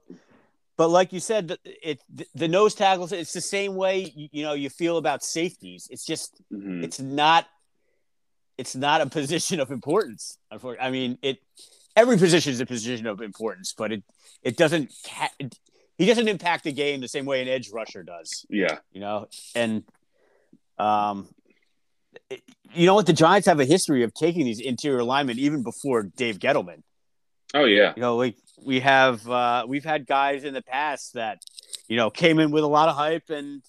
[0.77, 3.12] but like you said, it the, the nose tackles.
[3.12, 5.88] It's the same way you, you, know you feel about safeties.
[5.91, 6.84] It's just mm-hmm.
[6.84, 7.47] it's not
[8.58, 10.38] it's not a position of importance.
[10.79, 11.39] I mean, it
[11.95, 14.03] every position is a position of importance, but it
[14.43, 14.91] it doesn't
[15.97, 18.45] he doesn't impact the game the same way an edge rusher does.
[18.49, 19.84] Yeah, you know, and
[20.77, 21.29] um,
[22.29, 22.41] it,
[22.73, 23.05] you know what?
[23.05, 26.84] The Giants have a history of taking these interior linemen even before Dave Gettleman.
[27.56, 31.39] Oh yeah, you know, like we have uh, we've had guys in the past that
[31.88, 33.63] you know came in with a lot of hype and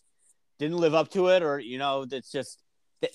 [0.58, 2.60] didn't live up to it, or you know, that's just.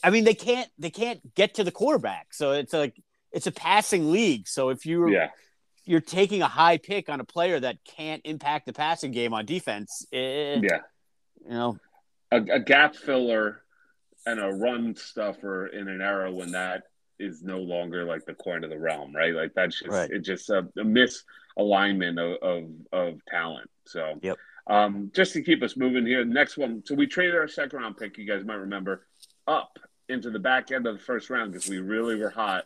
[0.03, 2.95] I mean, they can't they can't get to the quarterback, so it's like
[3.31, 4.47] it's a passing league.
[4.47, 5.29] So if you're yeah.
[5.85, 9.45] you're taking a high pick on a player that can't impact the passing game on
[9.45, 10.79] defense, eh, yeah,
[11.43, 11.77] you know,
[12.31, 13.63] a, a, gap filler
[14.25, 16.83] and a run stuffer in an era when that
[17.21, 19.33] is no longer like the coin of the realm, right?
[19.33, 20.09] Like that's just right.
[20.11, 23.69] it's just a, a misalignment of, of, of talent.
[23.85, 24.37] So yep.
[24.67, 26.83] Um, just to keep us moving here, the next one.
[26.85, 28.17] So we traded our second round pick.
[28.17, 29.07] You guys might remember
[29.47, 32.65] up into the back end of the first round because we really were hot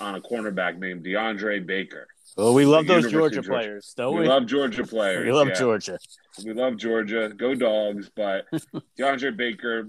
[0.00, 2.08] on a cornerback named DeAndre Baker.
[2.36, 4.22] Well, we love those Georgia, Georgia, players, don't we?
[4.22, 5.24] We love Georgia players.
[5.24, 5.54] We love yeah.
[5.54, 5.98] Georgia.
[6.44, 7.32] We love Georgia.
[7.34, 8.10] Go dogs!
[8.14, 8.44] But
[8.98, 9.88] DeAndre Baker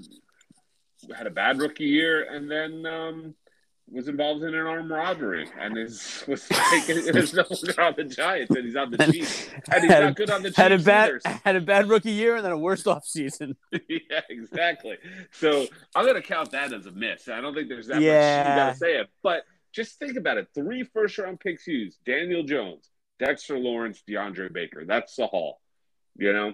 [1.16, 3.36] had a bad rookie year, and then um,
[3.90, 6.98] was involved in an armed robbery, and is was taken.
[6.98, 10.30] is no longer on the Giants, and he's on the Chiefs, and he's not good
[10.30, 10.58] on the Chiefs.
[10.58, 11.40] Had a bad either.
[11.46, 13.56] had a bad rookie year, and then a worst off season.
[13.72, 14.98] yeah, exactly.
[15.32, 17.28] So I'm going to count that as a miss.
[17.28, 18.44] I don't think there's that yeah.
[18.44, 20.48] much you got to say it, but just think about it.
[20.54, 24.84] Three first round picks used Daniel Jones, Dexter Lawrence, DeAndre Baker.
[24.86, 25.62] That's the haul,
[26.18, 26.54] you know?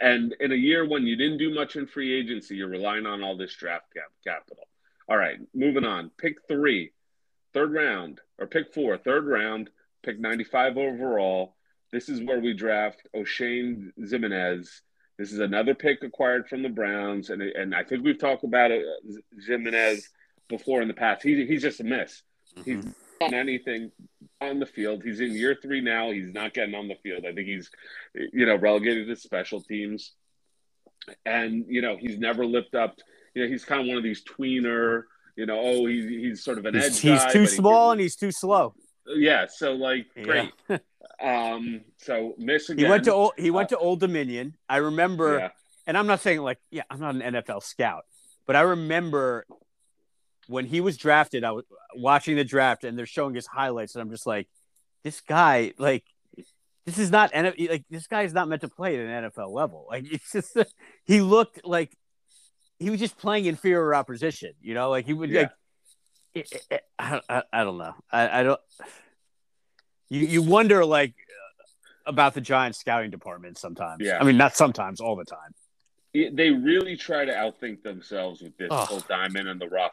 [0.00, 3.22] And in a year when you didn't do much in free agency, you're relying on
[3.22, 4.64] all this draft cap- capital.
[5.08, 6.10] All right, moving on.
[6.18, 6.92] Pick three,
[7.54, 9.70] third round, or pick four, third round,
[10.02, 11.56] pick 95 overall.
[11.92, 14.68] This is where we draft Oshane Ximines.
[15.18, 18.70] This is another pick acquired from the Browns, and and I think we've talked about
[18.70, 18.84] it,
[19.48, 20.02] Ximines
[20.48, 21.22] before in the past.
[21.22, 22.22] He, he's just a miss.
[22.56, 22.70] Mm-hmm.
[22.70, 23.90] He's on anything
[24.40, 25.02] on the field.
[25.02, 26.10] He's in year three now.
[26.10, 27.24] He's not getting on the field.
[27.26, 27.70] I think he's,
[28.14, 30.12] you know, relegated to special teams.
[31.24, 32.98] And, you know, he's never lived up.
[33.38, 35.04] You know, he's kind of one of these tweener,
[35.36, 37.92] you know, oh, he's, he's sort of an he's, edge He's guy, too small he
[37.92, 38.74] and he's too slow.
[39.06, 40.50] Yeah, so like great.
[40.68, 40.78] Yeah.
[41.54, 42.84] um, so miss again.
[42.84, 44.54] He went to old, he went uh, to Old Dominion.
[44.68, 45.48] I remember, yeah.
[45.86, 48.04] and I'm not saying like yeah, I'm not an NFL scout,
[48.44, 49.46] but I remember
[50.48, 51.44] when he was drafted.
[51.44, 54.48] I was watching the draft, and they're showing his highlights, and I'm just like,
[55.04, 56.04] this guy, like,
[56.84, 59.86] this is not like this guy is not meant to play at an NFL level.
[59.88, 60.56] Like, it's just
[61.04, 61.96] he looked like
[62.78, 64.52] he was just playing inferior opposition.
[64.60, 65.40] You know, like he would yeah.
[65.40, 65.50] like.
[66.34, 67.94] It, it, I, I, I don't know.
[68.12, 68.60] I, I don't
[70.10, 71.14] you you wonder like
[72.06, 74.02] about the Giants scouting department sometimes.
[74.04, 74.18] Yeah.
[74.18, 75.54] I mean, not sometimes, all the time.
[76.14, 79.92] They really try to outthink themselves with this whole diamond in the rough,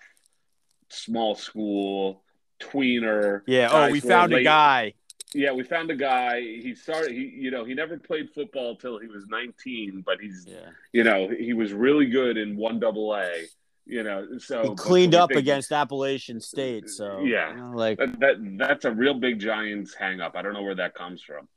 [0.90, 2.24] small school,
[2.60, 3.42] tweener.
[3.46, 3.70] Yeah.
[3.72, 4.42] Oh, we found late.
[4.42, 4.94] a guy.
[5.36, 6.40] Yeah, we found a guy.
[6.40, 7.12] He started.
[7.12, 10.70] He, you know, he never played football till he was 19, but he's, yeah.
[10.94, 13.46] you know, he was really good in one double A
[13.86, 17.98] you know so he cleaned up think, against appalachian state so yeah you know, like
[17.98, 21.22] that, that, that's a real big giants hang up i don't know where that comes
[21.22, 21.48] from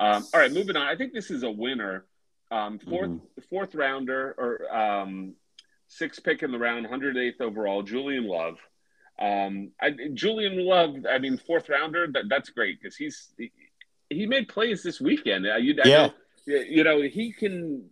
[0.00, 2.06] um, all right moving on i think this is a winner
[2.50, 3.18] um, 4th mm-hmm.
[3.50, 5.34] fourth rounder or um,
[5.88, 8.58] sixth pick in the round 108th overall julian love
[9.20, 13.52] um, I, julian love i mean fourth rounder that, that's great because he's he,
[14.10, 16.06] he, made plays this weekend uh, you, yeah.
[16.06, 16.12] Know,
[16.46, 17.88] you know he can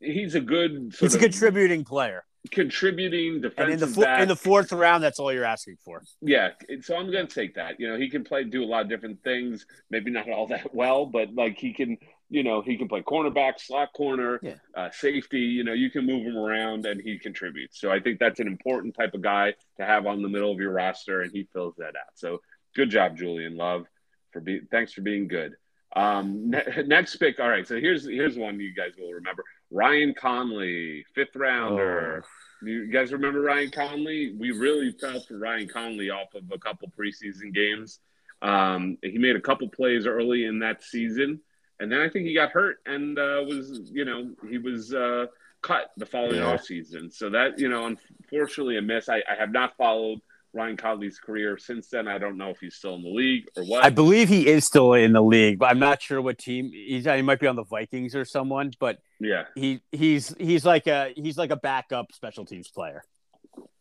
[0.00, 4.22] he's a good he's a contributing player contributing defensive and in the back.
[4.22, 5.02] in the fourth round.
[5.02, 6.02] That's all you're asking for.
[6.20, 6.50] Yeah,
[6.82, 7.78] so I'm going to take that.
[7.80, 9.66] You know, he can play, do a lot of different things.
[9.90, 11.98] Maybe not all that well, but like he can.
[12.28, 14.54] You know, he can play cornerback, slot corner, yeah.
[14.76, 15.40] uh, safety.
[15.40, 17.80] You know, you can move him around, and he contributes.
[17.80, 20.58] So I think that's an important type of guy to have on the middle of
[20.58, 22.14] your roster, and he fills that out.
[22.14, 22.40] So
[22.74, 23.86] good job, Julian Love,
[24.32, 24.66] for being.
[24.70, 25.52] Thanks for being good.
[25.94, 27.40] Um, ne- next pick.
[27.40, 29.44] All right, so here's here's one you guys will remember.
[29.70, 32.24] Ryan Connelly, fifth rounder.
[32.24, 32.28] Oh.
[32.62, 34.34] You guys remember Ryan Connelly?
[34.38, 38.00] We really fell for Ryan Connelly off of a couple preseason games.
[38.42, 41.40] Um, he made a couple plays early in that season,
[41.80, 45.26] and then I think he got hurt and uh, was, you know, he was uh,
[45.62, 46.52] cut the following yeah.
[46.52, 47.10] off season.
[47.10, 49.08] So that, you know, unfortunately a miss.
[49.08, 50.20] I, I have not followed
[50.52, 52.08] Ryan Connelly's career since then.
[52.08, 53.84] I don't know if he's still in the league or what.
[53.84, 57.04] I believe he is still in the league, but I'm not sure what team he's.
[57.04, 61.12] He might be on the Vikings or someone, but yeah, he he's he's like a
[61.14, 63.04] he's like a backup special teams player.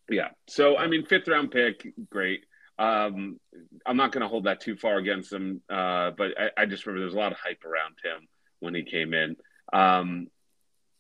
[0.10, 0.30] Yeah.
[0.48, 2.46] So I mean, fifth round pick, great.
[2.78, 3.40] Um,
[3.86, 6.86] I'm not going to hold that too far against him, uh, but I, I, just
[6.86, 8.28] remember there's a lot of hype around him
[8.60, 9.38] when he came in.
[9.72, 10.28] Um,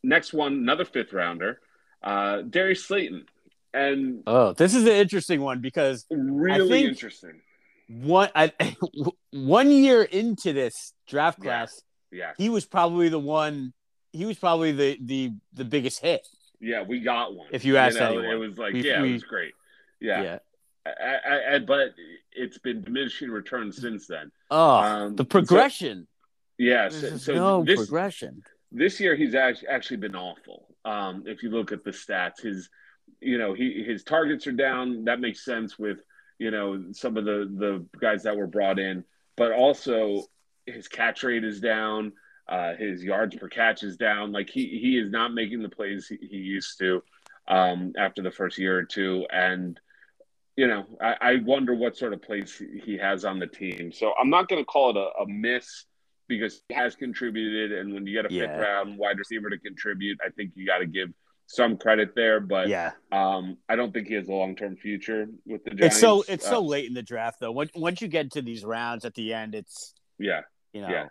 [0.01, 1.59] next one, another fifth rounder,
[2.01, 3.25] uh, Darius Slayton.
[3.73, 7.41] And oh, this is an interesting one because really interesting.
[7.89, 8.53] One I,
[9.31, 12.19] one year into this draft class, yeah.
[12.19, 13.73] yeah, he was probably the one.
[14.13, 16.25] He was probably the the the biggest hit.
[16.61, 17.47] Yeah, we got one.
[17.51, 19.53] If you ask you know, anyone, it was like, we, yeah, we, it was great.
[19.99, 20.39] Yeah, yeah.
[20.85, 21.93] I, I, but
[22.31, 24.31] it's been diminishing returns since then.
[24.51, 26.01] Oh, um, the progression.
[26.01, 28.43] So, yeah, so, so no this, progression.
[28.71, 30.67] This year, he's actually actually been awful.
[30.85, 32.69] Um, if you look at the stats, his
[33.19, 35.05] you know, he his targets are down.
[35.05, 35.99] That makes sense with
[36.37, 39.03] you know some of the the guys that were brought in,
[39.35, 40.23] but also
[40.65, 42.13] his catch rate is down.
[42.47, 44.31] Uh, his yards per catch is down.
[44.31, 47.01] Like he he is not making the plays he, he used to
[47.47, 49.79] um, after the first year or two, and
[50.55, 53.91] you know I, I wonder what sort of place he has on the team.
[53.91, 55.85] So I'm not going to call it a, a, miss
[56.27, 58.47] because he has contributed, and when you get a yeah.
[58.47, 61.09] fifth round wide receiver to contribute, I think you got to give
[61.47, 65.27] some credit there, but yeah, um, I don't think he has a long term future
[65.45, 65.95] with the Giants.
[65.95, 67.51] It's so it's uh, so late in the draft though.
[67.51, 70.41] Once once you get to these rounds at the end, it's yeah,
[70.73, 71.05] you know, yeah.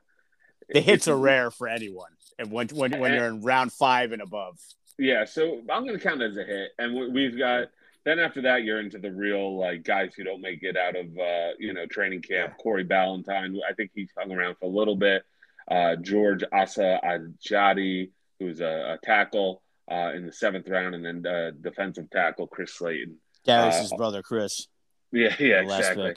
[0.70, 4.22] the hits are rare for anyone, and when when when you're in round five and
[4.22, 4.59] above.
[4.98, 7.68] Yeah, so I'm going to count it as a hit, and we've got.
[8.04, 11.06] Then after that, you're into the real like guys who don't make it out of
[11.18, 12.54] uh, you know training camp.
[12.58, 15.24] Corey Ballentine, I think he hung around for a little bit.
[15.70, 21.50] Uh, George Asafo-Adjei, who's a, a tackle uh, in the seventh round, and then uh,
[21.59, 23.16] defensive tackle Chris Slayton.
[23.46, 24.68] Darius's uh, brother, Chris.
[25.12, 26.12] Yeah, yeah, exactly.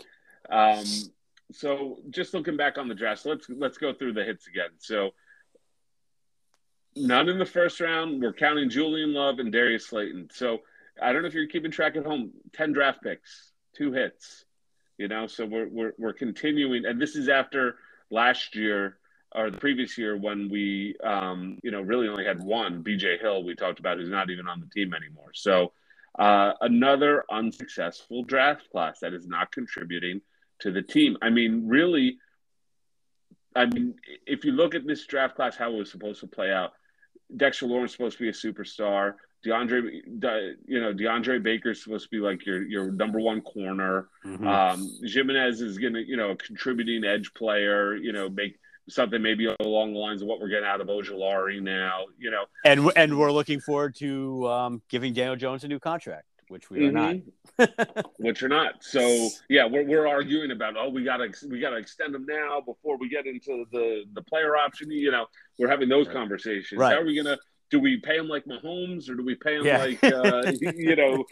[0.50, 0.84] Um,
[1.52, 4.72] so just looking back on the draft, so let's let's go through the hits again.
[4.80, 5.12] So
[6.96, 8.24] none in the first round.
[8.24, 10.30] We're counting Julian Love and Darius Slayton.
[10.34, 10.62] So
[11.02, 12.32] I don't know if you're keeping track at home.
[12.54, 14.46] Ten draft picks, two hits.
[14.98, 17.78] You know, so we're we're we're continuing, and this is after
[18.10, 18.98] last year
[19.36, 23.44] or the previous year when we, um, you know, really only had one BJ Hill
[23.44, 25.32] we talked about who's not even on the team anymore.
[25.34, 25.74] So
[26.18, 30.22] uh, another unsuccessful draft class that is not contributing
[30.62, 31.18] to the team.
[31.22, 32.18] I mean, really,
[33.56, 33.96] I mean,
[34.26, 36.72] if you look at this draft class, how it was supposed to play out,
[37.36, 39.16] Dexter Lawrence supposed to be a superstar.
[39.46, 40.02] DeAndre,
[40.68, 44.10] you know, DeAndre Baker's supposed to be like your your number one corner.
[44.26, 44.48] Mm-hmm.
[44.48, 47.96] Um, Ximines is going to, you know, a contributing edge player.
[47.96, 48.60] You know, make
[48.90, 52.06] something maybe along the lines of what we're getting out of Ojulari now.
[52.18, 56.26] You know, and and we're looking forward to um, giving Daniel Jones a new contract
[56.50, 57.20] which we are mm-hmm.
[57.58, 58.10] not.
[58.20, 58.84] which are not.
[58.84, 62.98] So yeah, we're, we're arguing about oh we gotta we gotta extend them now before
[62.98, 64.92] we get into the the player option.
[64.92, 65.28] You know,
[65.58, 66.16] we're having those right.
[66.16, 66.80] conversations.
[66.80, 66.94] Right.
[66.94, 67.38] How are we gonna?
[67.70, 69.78] Do we pay them like Mahomes or do we pay them yeah.
[69.80, 71.26] like uh, you know?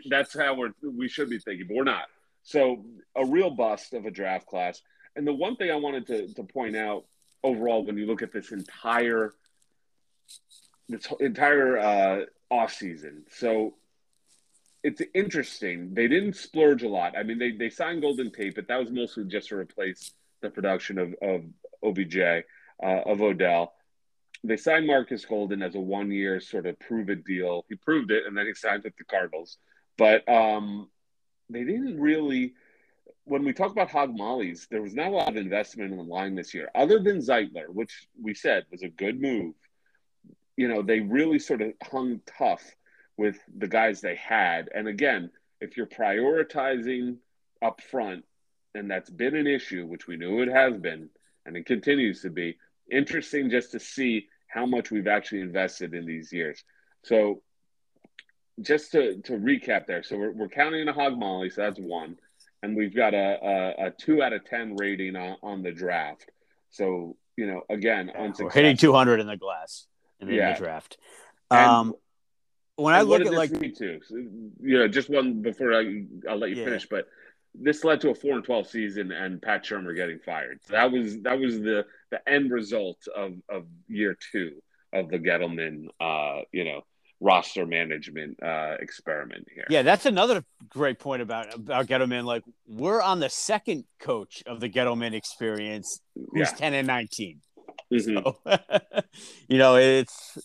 [0.08, 2.06] That's how we're we should be thinking, but we're not.
[2.42, 2.84] So
[3.14, 4.82] a real bust of a draft class.
[5.14, 7.04] And the one thing I wanted to to point out
[7.42, 9.34] overall when you look at this entire
[10.88, 13.24] this entire uh, off season.
[13.30, 13.74] So
[14.82, 15.94] it's interesting.
[15.94, 17.16] They didn't splurge a lot.
[17.18, 20.50] I mean, they, they signed Golden Tate, but that was mostly just to replace the
[20.50, 21.42] production of, of
[21.82, 22.42] OBJ, uh,
[22.82, 23.72] of Odell.
[24.46, 27.64] They signed Marcus Golden as a one year sort of prove it deal.
[27.68, 29.58] He proved it, and then he signed with the Cardinals.
[29.98, 30.88] But um,
[31.50, 32.54] they didn't really.
[33.24, 36.04] When we talk about hog mollies, there was not a lot of investment in the
[36.04, 39.54] line this year, other than Zeitler, which we said was a good move.
[40.56, 42.62] You know, they really sort of hung tough
[43.16, 44.68] with the guys they had.
[44.72, 45.30] And again,
[45.60, 47.16] if you're prioritizing
[47.60, 48.24] up front,
[48.74, 51.08] and that's been an issue, which we knew it has been,
[51.44, 52.58] and it continues to be,
[52.90, 56.62] interesting just to see how much we've actually invested in these years.
[57.04, 57.42] So
[58.60, 62.16] just to, to recap there, so we're, we're counting a hog molly, so that's one.
[62.62, 66.30] And we've got a, a, a two out of 10 rating on, on the draft.
[66.70, 69.86] So, you know, again, yeah, we're hitting 200 in the glass
[70.20, 70.54] in the, yeah.
[70.54, 70.96] the draft.
[71.50, 71.94] Um,
[72.76, 76.50] when I look at like too, so, you know, just one before I I'll let
[76.50, 76.64] you yeah.
[76.64, 77.06] finish, but
[77.54, 80.60] this led to a four and twelve season and Pat Shurmur getting fired.
[80.66, 81.86] So that was that was the
[82.16, 84.62] the end result of of year two
[84.92, 86.82] of the Gettleman, uh, you know,
[87.20, 89.66] roster management uh, experiment here.
[89.68, 92.24] Yeah, that's another great point about about Gettleman.
[92.24, 96.56] Like we're on the second coach of the Gettleman experience, who's yeah.
[96.56, 97.40] ten and 19
[97.92, 98.18] mm-hmm.
[98.18, 98.36] So,
[99.48, 100.38] you know, it's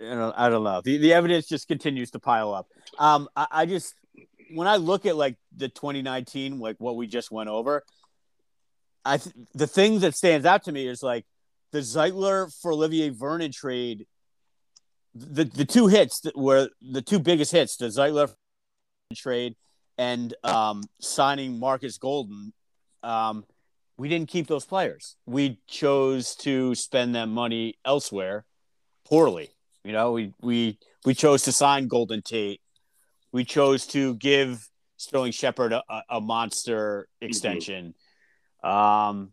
[0.00, 0.80] you know, I don't know.
[0.82, 2.68] The the evidence just continues to pile up.
[2.98, 3.94] Um, I, I just
[4.54, 7.84] when I look at like the 2019, like what we just went over,
[9.04, 11.24] I th- the thing that stands out to me is like
[11.72, 14.06] the Zeitler for Olivier Vernon trade.
[15.14, 18.32] The the two hits that were the two biggest hits, the Zeitler
[19.14, 19.56] trade
[19.98, 22.52] and um, signing Marcus Golden.
[23.02, 23.44] Um,
[23.96, 25.16] we didn't keep those players.
[25.26, 28.44] We chose to spend that money elsewhere
[29.04, 29.50] poorly.
[29.84, 32.60] You know, we we we chose to sign Golden Tate.
[33.32, 37.86] We chose to give Sterling Shepard a, a monster extension.
[37.86, 38.01] Mm-hmm.
[38.62, 39.32] Um,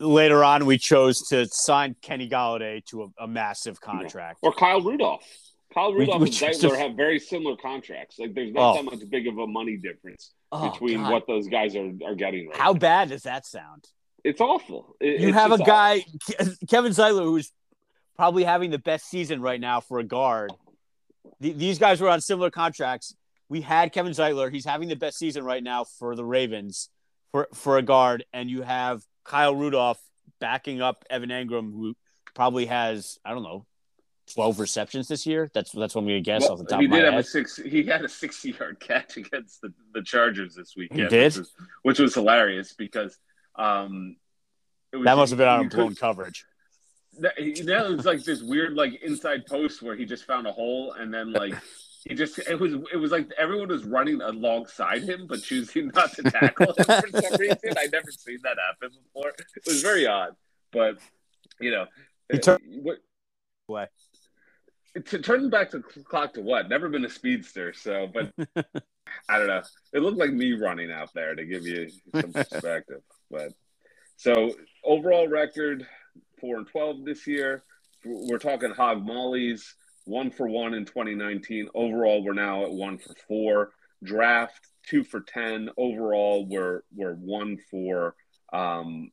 [0.00, 4.80] later on, we chose to sign Kenny Golladay to a, a massive contract, or Kyle
[4.80, 5.24] Rudolph.
[5.72, 6.78] Kyle Rudolph we, we and Zeitler to...
[6.78, 8.18] have very similar contracts.
[8.18, 8.74] Like, there's not oh.
[8.76, 11.12] that much big of a money difference oh, between God.
[11.12, 12.48] what those guys are, are getting.
[12.48, 12.78] Right How now.
[12.78, 13.84] bad does that sound?
[14.24, 14.96] It's awful.
[15.00, 16.04] It, you have a guy,
[16.40, 16.54] awful.
[16.68, 17.52] Kevin Zeitler, who's
[18.16, 20.52] probably having the best season right now for a guard.
[21.40, 23.14] The, these guys were on similar contracts.
[23.48, 24.52] We had Kevin Zeitler.
[24.52, 26.88] He's having the best season right now for the Ravens
[27.32, 28.24] for, for a guard.
[28.32, 30.00] And you have Kyle Rudolph
[30.40, 31.96] backing up Evan Engram, who
[32.34, 33.66] probably has, I don't know,
[34.34, 35.48] 12 receptions this year.
[35.54, 37.04] That's that's what I'm going to guess well, off the top he of my did
[37.06, 37.24] have head.
[37.24, 41.00] A six, he had a 60 yard catch against the, the Chargers this weekend.
[41.00, 41.24] He did?
[41.24, 41.52] Which was,
[41.82, 43.18] which was hilarious because
[43.56, 44.16] um,
[44.92, 46.44] was, that must have been on a blown coverage
[47.20, 50.92] that, it was like this weird like inside post where he just found a hole
[50.92, 51.54] and then like
[52.08, 56.12] he just it was it was like everyone was running alongside him but choosing not
[56.14, 57.74] to tackle him for some reason.
[57.76, 59.28] I never seen that happen before.
[59.28, 60.34] It was very odd,
[60.72, 60.96] but
[61.60, 61.86] you know,
[62.32, 62.98] he uh, turned what
[63.68, 63.86] way.
[65.04, 66.70] To turn back to clock to what?
[66.70, 68.32] Never been a speedster, so but
[69.28, 69.62] I don't know.
[69.92, 73.52] It looked like me running out there to give you some perspective, but
[74.16, 75.86] so overall record
[76.40, 77.62] four and twelve this year.
[78.04, 79.74] We're talking hog mollies,
[80.08, 81.68] one for one in 2019.
[81.74, 83.72] Overall, we're now at one for four.
[84.02, 85.70] Draft two for ten.
[85.76, 88.14] Overall, we're we're one for
[88.52, 89.10] um,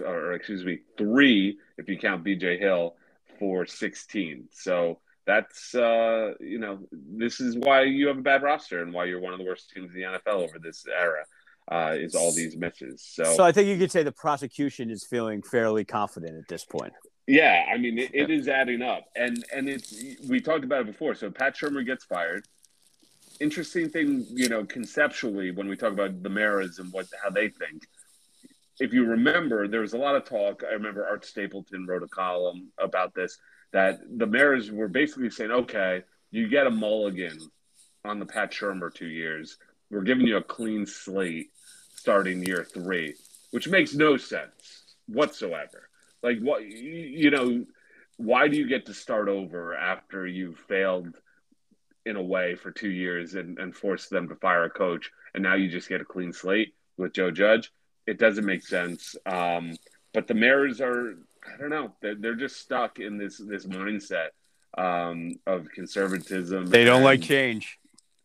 [0.00, 2.96] or excuse me, three if you count BJ Hill
[3.38, 4.48] for 16.
[4.52, 9.06] So that's uh, you know this is why you have a bad roster and why
[9.06, 11.24] you're one of the worst teams in the NFL over this era
[11.70, 13.02] uh, is all these misses.
[13.04, 16.64] So, so I think you could say the prosecution is feeling fairly confident at this
[16.64, 16.92] point.
[17.26, 19.94] Yeah, I mean it, it is adding up, and and it's
[20.28, 21.14] we talked about it before.
[21.14, 22.46] So Pat Shurmur gets fired.
[23.40, 27.48] Interesting thing, you know, conceptually when we talk about the Maras and what how they
[27.48, 27.84] think.
[28.80, 30.62] if you remember, there was a lot of talk.
[30.68, 33.38] I remember Art Stapleton wrote a column about this
[33.72, 37.38] that the Maras were basically saying, okay, you get a mulligan
[38.04, 39.58] on the Pat Shurmur two years.
[39.90, 41.50] We're giving you a clean slate
[41.96, 43.14] starting year three,
[43.50, 45.88] which makes no sense whatsoever.
[46.22, 47.64] Like, what, you know,
[48.16, 51.14] why do you get to start over after you've failed
[52.04, 55.42] in a way for two years and, and force them to fire a coach and
[55.42, 57.72] now you just get a clean slate with Joe Judge?
[58.06, 59.16] It doesn't make sense.
[59.26, 59.76] Um,
[60.14, 61.14] but the Maras are,
[61.46, 64.28] I don't know, they're, they're just stuck in this this mindset
[64.78, 66.66] um, of conservatism.
[66.66, 67.78] They don't and, like change,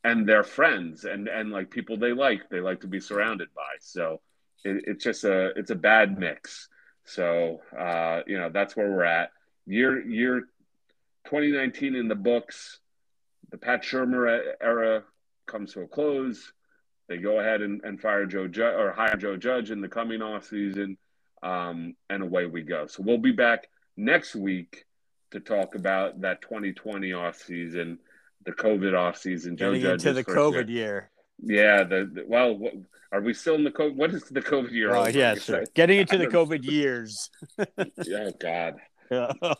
[0.03, 2.49] and they're friends and and like people they like.
[2.49, 3.73] They like to be surrounded by.
[3.79, 4.21] So
[4.63, 6.69] it, it's just a it's a bad mix.
[7.13, 9.31] So uh, you know that's where we're at.
[9.65, 10.41] Year year
[11.25, 12.79] 2019 in the books.
[13.51, 15.03] The Pat Shurmur era
[15.45, 16.53] comes to a close.
[17.09, 20.21] They go ahead and, and fire Joe Judge or hire Joe Judge in the coming
[20.21, 20.97] off season,
[21.43, 22.87] um, and away we go.
[22.87, 24.85] So we'll be back next week
[25.31, 27.99] to talk about that 2020 off season,
[28.45, 29.57] the COVID off season.
[29.57, 31.09] Joe Getting into the COVID year.
[31.09, 31.11] year.
[31.41, 31.83] Yeah.
[31.83, 32.73] The, the, well, what,
[33.11, 33.95] are we still in the COVID?
[33.95, 34.95] What is the COVID year?
[34.95, 35.65] Oh, yeah, sure.
[35.73, 37.29] Getting into the COVID years.
[37.59, 38.75] oh God.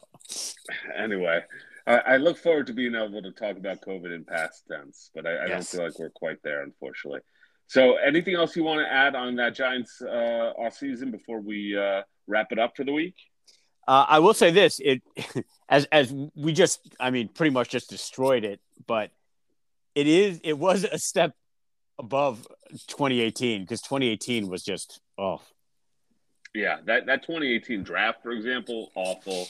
[0.98, 1.42] anyway,
[1.86, 5.26] I, I, look forward to being able to talk about COVID in past tense, but
[5.26, 5.50] I, I yes.
[5.50, 7.20] don't feel like we're quite there, unfortunately.
[7.68, 11.78] So, anything else you want to add on that Giants uh, off season before we
[11.78, 13.16] uh, wrap it up for the week?
[13.88, 15.02] Uh, I will say this: it
[15.70, 19.12] as as we just, I mean, pretty much just destroyed it, but
[19.96, 21.36] it is it was a step
[22.02, 22.48] above
[22.88, 25.42] 2018 because 2018 was just oh.
[26.54, 29.48] Yeah that that 2018 draft for example awful.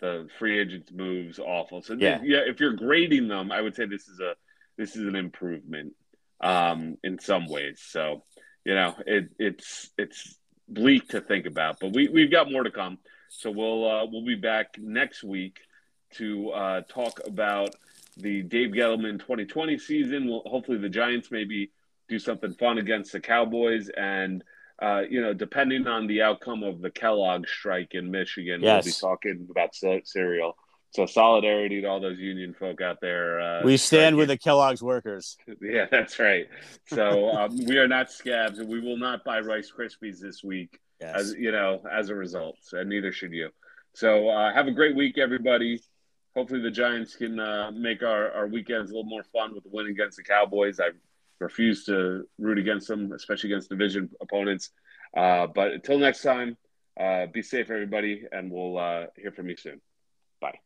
[0.00, 1.82] The free agents moves awful.
[1.82, 2.20] So yeah.
[2.22, 4.34] yeah if you're grading them i would say this is a
[4.76, 5.94] this is an improvement
[6.40, 7.82] um in some ways.
[7.84, 8.22] So
[8.64, 10.38] you know it it's it's
[10.68, 12.98] bleak to think about but we we've got more to come.
[13.30, 15.58] So we'll uh, we'll be back next week
[16.14, 17.74] to uh, talk about
[18.16, 20.26] the Dave Gettleman 2020 season.
[20.26, 21.70] We'll, hopefully, the Giants maybe
[22.08, 24.42] do something fun against the Cowboys, and
[24.80, 28.84] uh, you know, depending on the outcome of the Kellogg strike in Michigan, yes.
[28.84, 29.74] we'll be talking about
[30.06, 30.56] cereal.
[30.90, 33.40] So solidarity to all those union folk out there.
[33.40, 35.36] Uh, we stand with the Kellogg's workers.
[35.60, 36.46] Yeah, that's right.
[36.86, 40.80] So um, we are not scabs, and we will not buy Rice Krispies this week
[41.00, 41.14] yes.
[41.16, 43.50] as you know, as a result, and neither should you.
[43.94, 45.82] So uh, have a great week, everybody.
[46.34, 49.70] Hopefully, the Giants can uh, make our, our weekends a little more fun with the
[49.70, 50.78] win against the Cowboys.
[50.80, 50.90] I
[51.40, 54.70] refuse to root against them, especially against division opponents.
[55.16, 56.56] Uh, but until next time,
[56.98, 59.80] uh, be safe, everybody, and we'll uh, hear from you soon.
[60.40, 60.58] Bye.